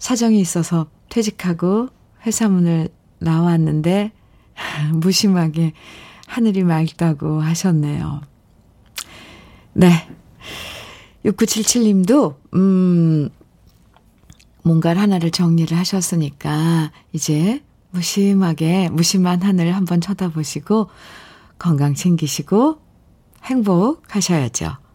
[0.00, 1.90] 사정이 있어서 퇴직하고
[2.26, 2.88] 회사 문을
[3.20, 4.10] 나왔는데
[4.94, 5.72] 무심하게
[6.26, 8.20] 하늘이 맑다고 하셨네요.
[9.74, 10.08] 네.
[11.24, 13.28] 6977님도, 음,
[14.64, 20.88] 뭔가를 하나를 정리를 하셨으니까, 이제 무심하게, 무심한 하늘 한번 쳐다보시고,
[21.58, 22.80] 건강 챙기시고,
[23.44, 24.85] 행복하셔야죠.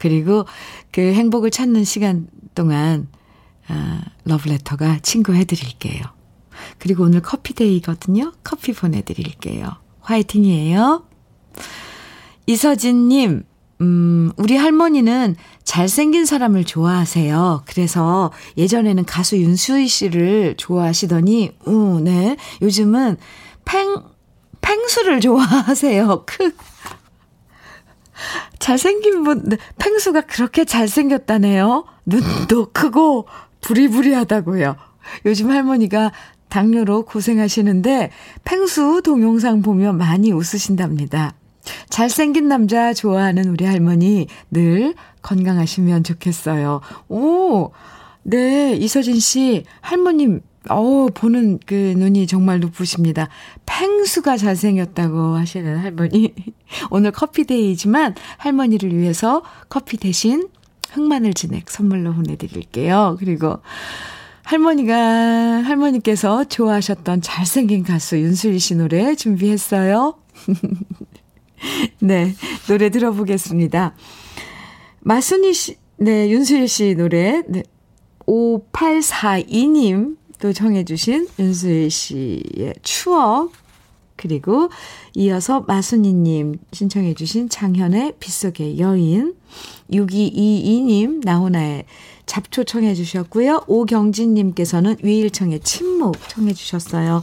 [0.00, 0.46] 그리고
[0.90, 3.08] 그 행복을 찾는 시간 동안,
[3.68, 6.02] 아, 러브레터가 친구 해 드릴게요.
[6.78, 8.32] 그리고 오늘 커피데이거든요.
[8.42, 9.68] 커피 보내드릴게요.
[10.00, 11.04] 화이팅이에요.
[12.46, 13.44] 이서진님,
[13.82, 17.64] 음, 우리 할머니는 잘생긴 사람을 좋아하세요.
[17.66, 22.36] 그래서 예전에는 가수 윤수희 씨를 좋아하시더니, 우, 네.
[22.62, 23.18] 요즘은
[23.66, 24.02] 팽,
[24.62, 26.24] 팽수를 좋아하세요.
[26.26, 26.52] 크.
[28.58, 31.84] 잘생긴 분, 네, 팽수가 그렇게 잘생겼다네요.
[32.06, 33.26] 눈도 크고
[33.60, 34.76] 부리부리하다고요.
[35.26, 36.12] 요즘 할머니가
[36.48, 38.10] 당뇨로 고생하시는데
[38.44, 41.34] 팽수 동영상 보며 많이 웃으신답니다.
[41.88, 46.80] 잘생긴 남자 좋아하는 우리 할머니 늘 건강하시면 좋겠어요.
[47.08, 47.70] 오,
[48.22, 53.28] 네, 이서진 씨, 할머님, 어 보는 그 눈이 정말 높으십니다.
[53.66, 56.34] 팽수가 잘생겼다고 하시는 할머니.
[56.90, 60.48] 오늘 커피데이지만 할머니를 위해서 커피 대신
[60.92, 63.16] 흑마늘 진액 선물로 보내드릴게요.
[63.18, 63.60] 그리고
[64.42, 70.14] 할머니가, 할머니께서 좋아하셨던 잘생긴 가수 윤수리 씨 노래 준비했어요.
[72.00, 72.34] 네,
[72.66, 73.94] 노래 들어보겠습니다.
[75.00, 77.62] 마순이 씨, 네, 윤수리 씨 노래, 네,
[78.26, 83.52] 5842님 또 정해주신 윤수리 씨의 추억,
[84.16, 84.68] 그리고
[85.14, 89.34] 이어서 마순이님 신청해주신 장현의 빗속의 여인,
[89.90, 91.84] 6222님 나훈아의
[92.26, 93.64] 잡초 청해 주셨고요.
[93.66, 97.22] 오경진님께서는 위일청의 침묵 청해 주셨어요.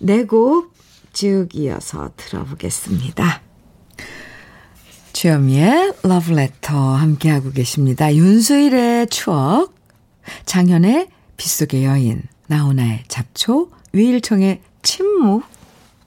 [0.00, 0.72] 네곡
[1.12, 3.42] 쭉 이어서 들어보겠습니다.
[5.12, 8.12] 주현미의 러브레터 함께하고 계십니다.
[8.14, 9.74] 윤수일의 추억,
[10.46, 15.44] 장현의 빗속의 여인, 나훈아의 잡초, 위일청의 침묵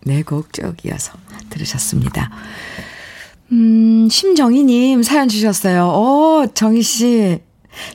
[0.06, 1.14] 네곡쭉 이어서
[1.50, 2.32] 들으셨습니다.
[3.52, 5.88] 음, 심정희님 사연 주셨어요.
[5.88, 7.40] 오, 정희씨.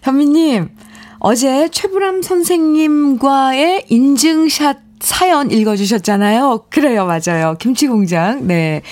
[0.03, 0.69] 현미님,
[1.19, 6.67] 어제 최불암 선생님과의 인증샷 사연 읽어주셨잖아요.
[6.71, 7.57] 그래요, 맞아요.
[7.59, 8.47] 김치공장.
[8.47, 8.83] 네.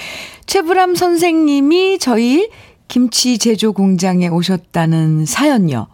[0.46, 2.48] 최불암 선생님이 저희
[2.88, 5.86] 김치 제조 공장에 오셨다는 사연요.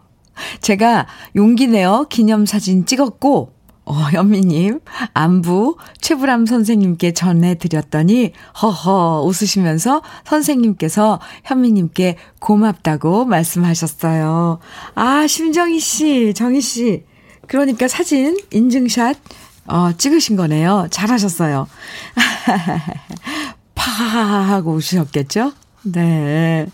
[0.61, 3.53] 제가 용기 내어 기념사진 찍었고,
[3.87, 4.81] 어, 연미님,
[5.13, 14.59] 안부 최불암 선생님께 전해드렸더니, 허허, 웃으시면서 선생님께서 현미님께 고맙다고 말씀하셨어요.
[14.95, 17.05] 아, 심정희 씨, 정희 씨.
[17.47, 19.19] 그러니까 사진, 인증샷,
[19.67, 20.89] 어, 찍으신 거네요.
[20.91, 21.67] 잘하셨어요.
[23.75, 25.53] 파 하고 웃으셨겠죠?
[25.83, 26.67] 네.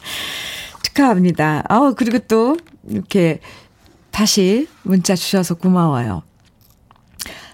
[0.95, 1.65] 축하합니다.
[1.69, 2.57] 어, 그리고 또,
[2.89, 3.41] 이렇게,
[4.11, 6.23] 다시 문자 주셔서 고마워요.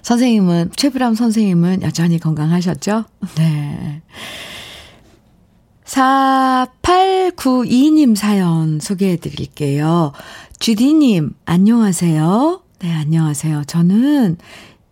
[0.03, 3.05] 선생님은, 최불암 선생님은 여전히 건강하셨죠?
[3.37, 4.01] 네.
[5.85, 10.12] 4892님 사연 소개해 드릴게요.
[10.59, 12.62] 주디님, 안녕하세요.
[12.81, 13.64] 네, 안녕하세요.
[13.66, 14.38] 저는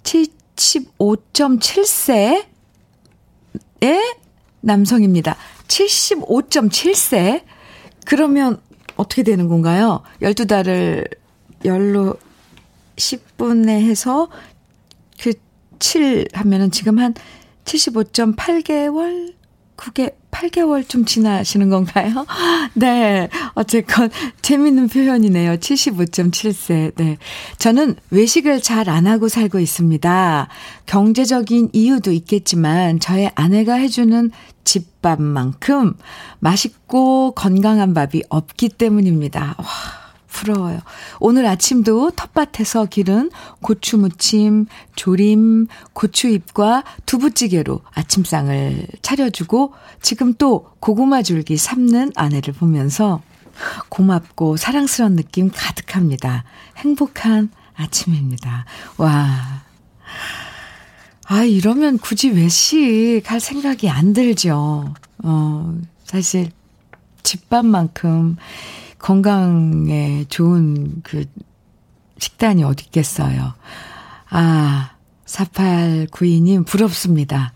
[0.03, 2.45] 75.7세의
[4.61, 5.37] 남성입니다.
[5.69, 7.43] 75.7세?
[8.05, 8.61] 그러면
[8.97, 10.03] 어떻게 되는 건가요?
[10.23, 11.09] 12달을
[11.65, 12.17] 열로
[12.97, 14.29] 10분에 해서
[15.21, 15.33] 그
[15.79, 17.15] 7 하면은 지금 한
[17.65, 19.35] 75.8개월?
[19.77, 22.27] 9개, 8개월 좀 지나시는 건가요?
[22.75, 23.29] 네.
[23.55, 24.11] 어쨌건
[24.43, 25.57] 재밌는 표현이네요.
[25.57, 26.93] 75.7세.
[26.97, 27.19] 네.
[27.59, 30.49] 저는 외식을 잘 안 하고 살고 있습니다.
[30.87, 34.31] 경제적인 이유도 있겠지만 저의 아내가 해주는
[34.65, 35.95] 집밥만큼
[36.41, 39.55] 맛있고 건강한 밥이 없기 때문입니다.
[39.59, 40.04] 와.
[40.35, 40.81] 부러워요.
[41.21, 43.31] 오늘 아침도 텃밭에서 기른
[43.63, 44.67] 고추 무침,
[44.97, 49.73] 조림, 고추잎과 두부찌개로 아침상을 차려주고
[50.03, 53.23] 지금 또 고구마 줄기 삶는 아내를 보면서
[53.89, 56.45] 고맙고 사랑스러운 느낌 가득합니다.
[56.77, 58.65] 행복한 아침입니다.
[58.99, 59.63] 와.
[61.27, 64.93] 아, 이러면 굳이 외식할 생각이 안 들죠.
[65.23, 66.51] 어, 사실
[67.23, 68.37] 집밥만큼
[69.05, 71.27] 건강에 좋은 그
[72.17, 73.53] 식단이 어디 있겠어요.
[74.31, 74.93] 아,
[75.27, 77.53] 4892님 부럽습니다.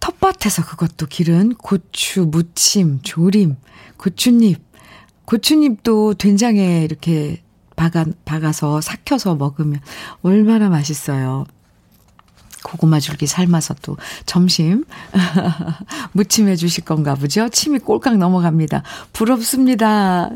[0.00, 3.56] 텃밭에서 그것도 기른 고추 무침, 조림,
[3.98, 4.64] 고추잎.
[5.26, 7.42] 고추잎도 된장에 이렇게
[7.76, 9.80] 박아, 박아서 삭혀서 먹으면
[10.22, 11.44] 얼마나 맛있어요.
[12.66, 13.96] 고구마 줄기 삶아서 또
[14.26, 14.84] 점심
[16.12, 17.48] 무침해 주실 건가 보죠?
[17.48, 18.82] 침이 꼴깍 넘어갑니다.
[19.12, 20.30] 부럽습니다.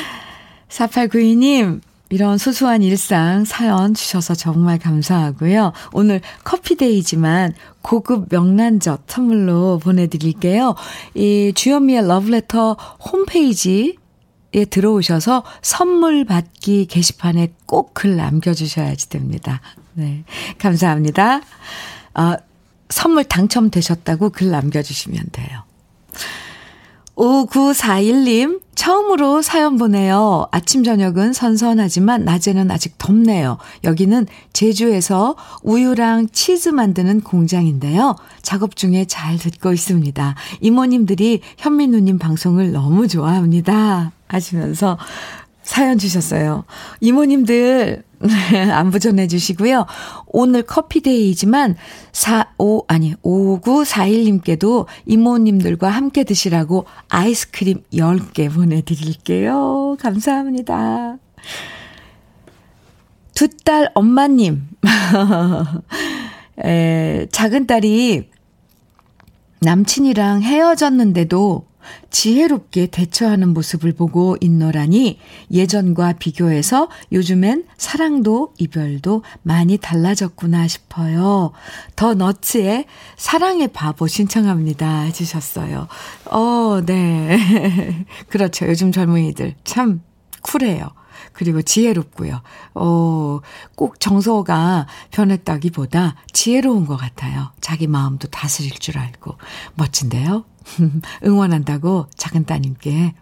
[0.68, 1.80] 4892님,
[2.10, 5.72] 이런 소소한 일상 사연 주셔서 정말 감사하고요.
[5.92, 10.74] 오늘 커피데이지만 고급 명란젓 선물로 보내드릴게요.
[11.14, 12.74] 이 주현미의 러브레터
[13.12, 13.94] 홈페이지에
[14.64, 19.60] 들어오셔서 선물 받기 게시판에 꼭 글 남겨주셔야지 됩니다.
[19.94, 20.24] 네.
[20.58, 21.40] 감사합니다.
[22.12, 22.36] 아,
[22.90, 25.62] 선물 당첨되셨다고 글 남겨주시면 돼요.
[27.16, 30.46] 5941님, 처음으로 사연 보내요.
[30.52, 33.56] 아침, 저녁은 선선하지만 낮에는 아직 덥네요.
[33.84, 38.16] 여기는 제주에서 우유랑 치즈 만드는 공장인데요.
[38.42, 40.34] 작업 중에 잘 듣고 있습니다.
[40.60, 44.12] 이모님들이 현미 누님 방송을 너무 좋아합니다.
[44.28, 44.98] 하시면서
[45.62, 46.64] 사연 주셨어요.
[47.00, 48.04] 이모님들,
[48.72, 49.86] 안부 전해 주시고요.
[50.26, 51.76] 오늘 커피데이지만,
[52.12, 59.96] 4, 5, 아니, 5941님께도 이모님들과 함께 드시라고 아이스크림 10개 보내 드릴게요.
[60.00, 61.18] 감사합니다.
[63.34, 64.68] 두 딸 엄마님.
[66.64, 68.30] 에, 작은 딸이
[69.60, 71.66] 남친이랑 헤어졌는데도
[72.10, 75.18] 지혜롭게 대처하는 모습을 보고 있노라니
[75.50, 81.52] 예전과 비교해서 요즘엔 사랑도 이별도 많이 달라졌구나 싶어요.
[81.94, 85.02] 더 너츠의 사랑의 바보 신청합니다.
[85.02, 85.88] 해주셨어요.
[86.30, 88.04] 어, 네.
[88.28, 88.66] 그렇죠.
[88.66, 90.02] 요즘 젊은이들 참
[90.42, 90.88] 쿨해요.
[91.36, 92.40] 그리고 지혜롭고요.
[92.74, 93.40] 어,
[93.76, 97.50] 꼭 정서가 변했다기보다 지혜로운 것 같아요.
[97.60, 99.36] 자기 마음도 다스릴 줄 알고.
[99.74, 100.46] 멋진데요?
[101.24, 103.14] 응원한다고 작은 따님께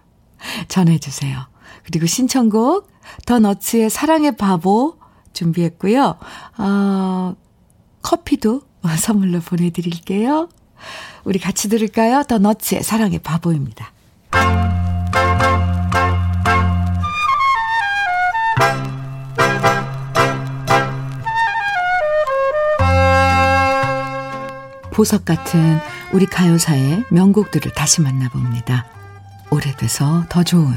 [0.68, 1.48] 전해주세요.
[1.84, 2.88] 그리고 신청곡,
[3.26, 4.96] 더 너츠의 사랑의 바보
[5.32, 6.16] 준비했고요.
[6.58, 7.34] 어,
[8.02, 8.62] 커피도
[8.96, 10.48] 선물로 보내드릴게요.
[11.24, 12.22] 우리 같이 들을까요?
[12.22, 13.92] 더 너츠의 사랑의 바보입니다.
[24.94, 25.80] 보석 같은
[26.12, 28.86] 우리 가요사의 명곡들을 다시 만나봅니다.
[29.50, 30.72] 오래돼서 더 좋은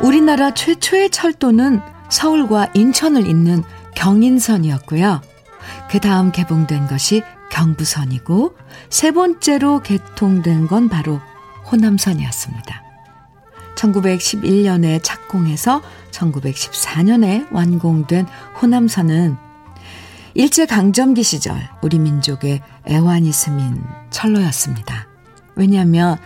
[0.00, 3.62] 우리나라 최초의 철도는 서울과 인천을 잇는
[3.94, 5.20] 경인선이었고요.
[5.90, 8.56] 그 다음 개봉된 것이 경부선이고
[8.88, 11.20] 세 번째로 개통된 건 바로
[11.70, 12.87] 호남선이었습니다.
[13.78, 18.26] 1911년에 착공해서 1914년에 완공된
[18.60, 19.36] 호남선은
[20.34, 25.08] 일제강점기 시절 우리 민족의 애환이 스민 철로였습니다.
[25.56, 26.18] 왜냐하면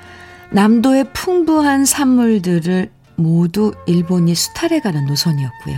[0.51, 5.77] 남도의 풍부한 산물들을 모두 일본이 수탈해가는 노선이었고요.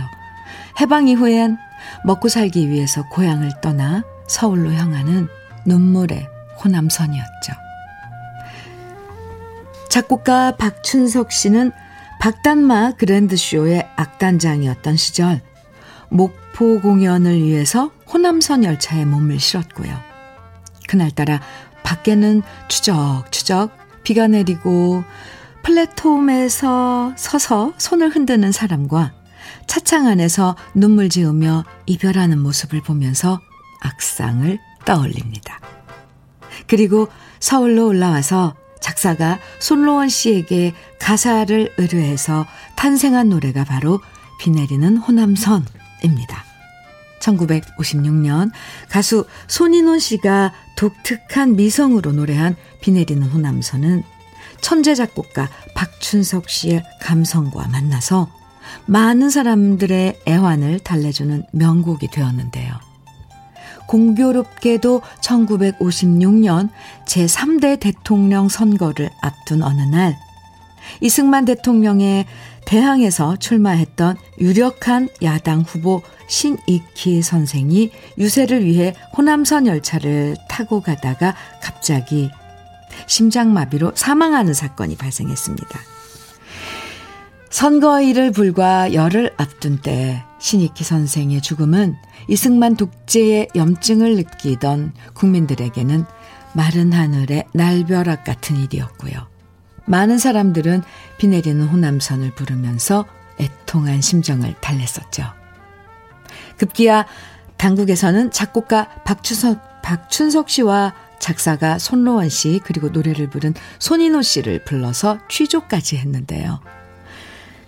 [0.81, 1.57] 해방 이후엔
[2.05, 5.27] 먹고 살기 위해서 고향을 떠나 서울로 향하는
[5.65, 6.27] 눈물의
[6.63, 7.64] 호남선이었죠.
[9.95, 11.71] 작곡가 박춘석 씨는
[12.19, 15.41] 박단마 그랜드쇼의 악단장이었던 시절
[16.09, 19.97] 목포 공연을 위해서 호남선 열차에 몸을 실었고요.
[20.89, 21.39] 그날따라
[21.83, 23.71] 밖에는 추적추적
[24.03, 25.05] 비가 내리고
[25.63, 29.13] 플랫폼에서 서서 손을 흔드는 사람과
[29.65, 33.39] 차창 안에서 눈물 지으며 이별하는 모습을 보면서
[33.79, 35.61] 악상을 떠올립니다.
[36.67, 37.07] 그리고
[37.39, 42.45] 서울로 올라와서 작사가 손로원 씨에게 가사를 의뢰해서
[42.75, 44.01] 탄생한 노래가 바로
[44.39, 46.45] 비 내리는 호남선입니다.
[47.19, 48.51] 1956년
[48.89, 54.03] 가수 손인원 씨가 독특한 미성으로 노래한 비 내리는 호남선은
[54.61, 58.29] 천재 작곡가 박춘석 씨의 감성과 만나서
[58.87, 62.84] 많은 사람들의 애환을 달래주는 명곡이 되었는데요.
[63.87, 66.69] 공교롭게도 1956년
[67.05, 70.17] 제3대 대통령 선거를 앞둔 어느 날
[71.01, 72.25] 이승만 대통령의
[72.65, 82.29] 대항에서 출마했던 유력한 야당 후보 신익희 선생이 유세를 위해 호남선 열차를 타고 가다가 갑자기
[83.07, 85.79] 심장마비로 사망하는 사건이 발생했습니다.
[87.49, 91.95] 선거일을 불과 열흘 앞둔 때 신익희 선생의 죽음은
[92.27, 96.05] 이승만 독재의 염증을 느끼던 국민들에게는
[96.53, 99.27] 마른 하늘의 날벼락 같은 일이었고요.
[99.87, 100.83] 많은 사람들은
[101.17, 103.05] 비 내리는 호남선을 부르면서
[103.39, 105.23] 애통한 심정을 달랬었죠.
[106.59, 107.07] 급기야
[107.57, 115.97] 당국에서는 작곡가 박추석, 박춘석 씨와 작사가 손로원 씨 그리고 노래를 부른 손인호 씨를 불러서 취조까지
[115.97, 116.59] 했는데요.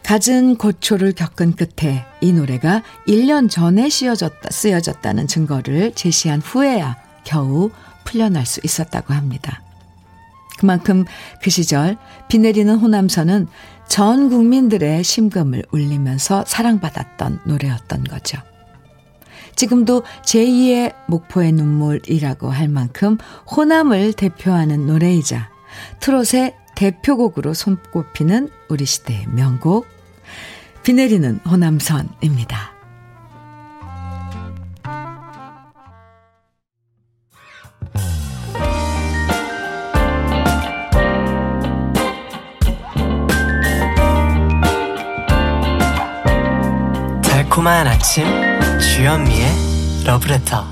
[0.08, 6.96] 갖은 고초를 겪은 끝에 이 노래가 1년 전에 쓰여졌다, 쓰여졌다는 증거를 제시한 후에야
[7.26, 7.72] 겨우
[8.06, 9.62] 풀려날 수 있었다고 합니다.
[10.60, 11.04] 그만큼
[11.44, 11.98] 그 시절
[12.30, 13.48] 비 내리는 호남선은
[13.90, 18.38] 전 국민들의 심금을 울리면서 사랑받았던 노래였던 거죠.
[19.58, 23.18] 지금도 제2의 목포의 눈물이라고 할 만큼
[23.54, 25.50] 호남을 대표하는 노래이자
[26.00, 29.97] 트롯의 대표곡으로 손꼽히는 우리 시대의 명곡
[30.88, 32.72] 비 내리는 호남선입니다.
[47.22, 48.24] 달콤한 아침
[48.80, 49.46] 주현미의
[50.06, 50.64] 러브레터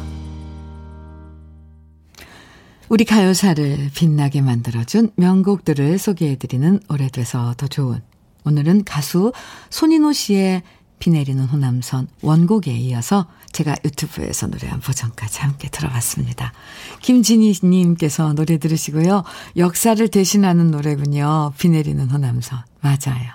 [2.88, 8.02] 우리 가요사를 빛나게 만들어준 명곡들을 소개해드리는 오래돼서 더 좋은
[8.46, 9.34] 오늘은 가수
[9.70, 10.64] 손인호 씨의
[11.00, 16.54] 비 내리는 호남선 원곡에 이어서 제가 유튜브에서 노래한 버전까지 함께 들어봤습니다.
[17.02, 19.24] 김진희님께서 노래 들으시고요.
[19.58, 21.54] 역사를 대신하는 노래군요.
[21.58, 22.60] 비 내리는 호남선.
[22.82, 23.32] 맞아요.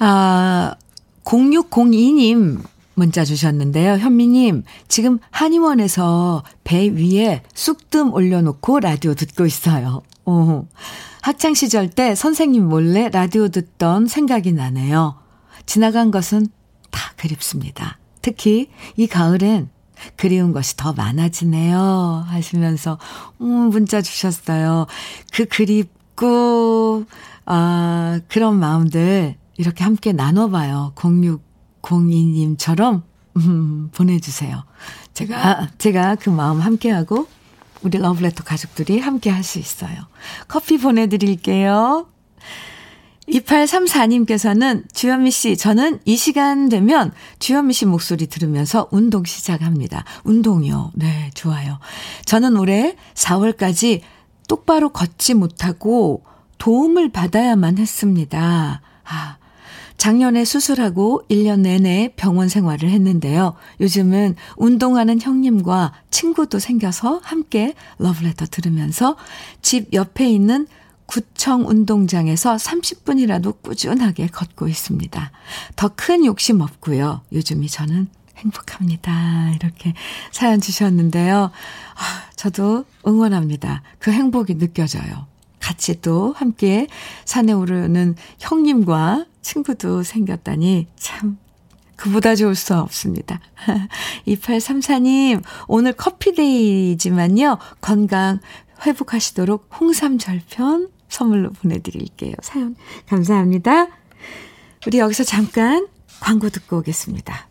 [0.00, 0.74] 아,
[1.24, 2.62] 0602님
[2.94, 3.98] 문자 주셨는데요.
[3.98, 10.02] 현미님, 지금 한의원에서 배 위에 쑥뜸 올려놓고 라디오 듣고 있어요.
[10.24, 10.66] 오,
[11.22, 15.16] 학창 시절 때 선생님 몰래 라디오 듣던 생각이 나네요.
[15.66, 16.46] 지나간 것은
[16.90, 17.98] 다 그립습니다.
[18.22, 19.70] 특히 이 가을엔
[20.16, 22.24] 그리운 것이 더 많아지네요.
[22.28, 22.98] 하시면서,
[23.40, 24.86] 음, 문자 주셨어요.
[25.32, 27.04] 그 그립고,
[27.46, 30.92] 아, 그런 마음들 이렇게 함께 나눠봐요.
[30.94, 33.02] 0602님처럼,
[33.36, 34.64] 음, 보내주세요.
[35.14, 37.26] 제가, 제가 그 마음 함께하고,
[37.82, 39.96] 우리 러브레터 가족들이 함께 할 수 있어요.
[40.46, 42.06] 커피 보내드릴게요.
[43.28, 50.04] 2834님께서는 주현미 씨, 저는 이 시간 되면 주현미 씨 목소리 들으면서 운동 시작합니다.
[50.24, 50.92] 운동이요.
[50.94, 51.78] 네, 좋아요.
[52.24, 54.00] 저는 올해 4월까지
[54.48, 56.24] 똑바로 걷지 못하고
[56.58, 58.80] 도움을 받아야만 했습니다.
[59.04, 59.37] 아,
[59.98, 63.54] 작년에 수술하고 1년 내내 병원 생활을 했는데요.
[63.80, 69.16] 요즘은 운동하는 형님과 친구도 생겨서 함께 러브레터 들으면서
[69.60, 70.66] 집 옆에 있는
[71.06, 75.30] 구청 운동장에서 30분이라도 꾸준하게 걷고 있습니다.
[75.76, 77.22] 더 큰 욕심 없고요.
[77.32, 79.50] 요즘이 저는 행복합니다.
[79.56, 79.94] 이렇게
[80.30, 81.44] 사연 주셨는데요.
[81.44, 83.82] 아, 저도 응원합니다.
[83.98, 85.26] 그 행복이 느껴져요.
[85.60, 86.86] 같이 또 함께
[87.24, 91.38] 산에 오르는 형님과 친구도 생겼다니 참
[91.96, 93.40] 그보다 좋을 수 없습니다.
[94.28, 98.40] 2834님, 오늘 커피데이지만요, 건강
[98.86, 102.34] 회복하시도록 홍삼 절편 선물로 보내드릴게요.
[102.42, 102.76] 사연
[103.06, 103.88] 감사합니다.
[104.86, 105.88] 우리 여기서 잠깐
[106.20, 107.48] 광고 듣고 오겠습니다.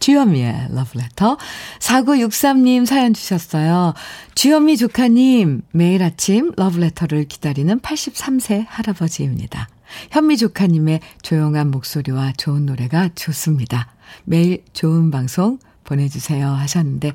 [0.00, 1.36] 주현미의 러브레터
[1.78, 3.94] 4963님 사연 주셨어요.
[4.34, 9.68] 주현미 조카님 매일 아침 러브레터를 기다리는 83세 할아버지입니다.
[10.10, 13.94] 현미 조카님의 조용한 목소리와 좋은 노래가 좋습니다.
[14.24, 17.12] 매일 좋은 방송 보내주세요 하셨는데,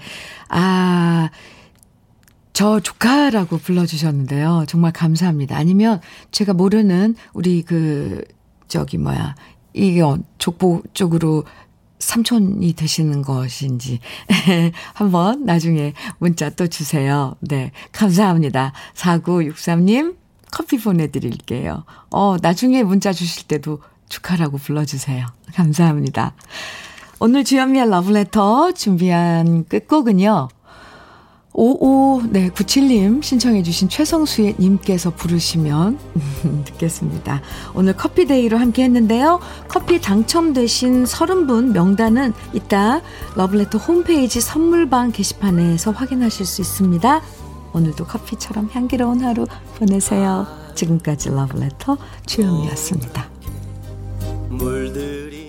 [0.50, 1.30] 아,
[2.54, 4.66] 저 조카라고 불러주셨는데요.
[4.68, 5.56] 정말 감사합니다.
[5.56, 6.02] 아니면
[6.32, 8.24] 제가 모르는 우리 그,
[8.68, 9.36] 저기 뭐야,
[9.74, 10.02] 이게
[10.38, 11.46] 족보 쪽으로
[12.00, 14.00] 삼촌이 되시는 것인지
[14.94, 17.36] 한번 나중에 문자 또 주세요.
[17.42, 17.72] 네.
[17.92, 18.74] 감사합니다.
[18.96, 20.16] 4963님
[20.52, 21.84] 커피 보내드릴게요.
[22.12, 23.80] 어, 나중에 문자 주실 때도
[24.10, 25.26] 축하라고 불러주세요.
[25.54, 26.34] 감사합니다.
[27.20, 30.50] 오늘 주현미의 러브레터 준비한 끝곡은요.
[31.52, 36.00] 55, 네, 97님 신청해주신 최성수의 님께서 부르시면
[36.66, 37.42] 듣겠습니다.
[37.74, 39.42] 오늘 커피데이로 함께 했는데요.
[39.68, 43.02] 커피 당첨되신 30분 명단은 이따
[43.36, 47.22] 러브레터 홈페이지 선물방 게시판에서 확인하실 수 있습니다.
[47.74, 49.46] 오늘도 커피처럼 향기로운 하루
[49.78, 50.48] 보내세요.
[50.76, 53.30] 지금까지 러브레터 주현미였습니다.
[54.50, 55.49] 물들이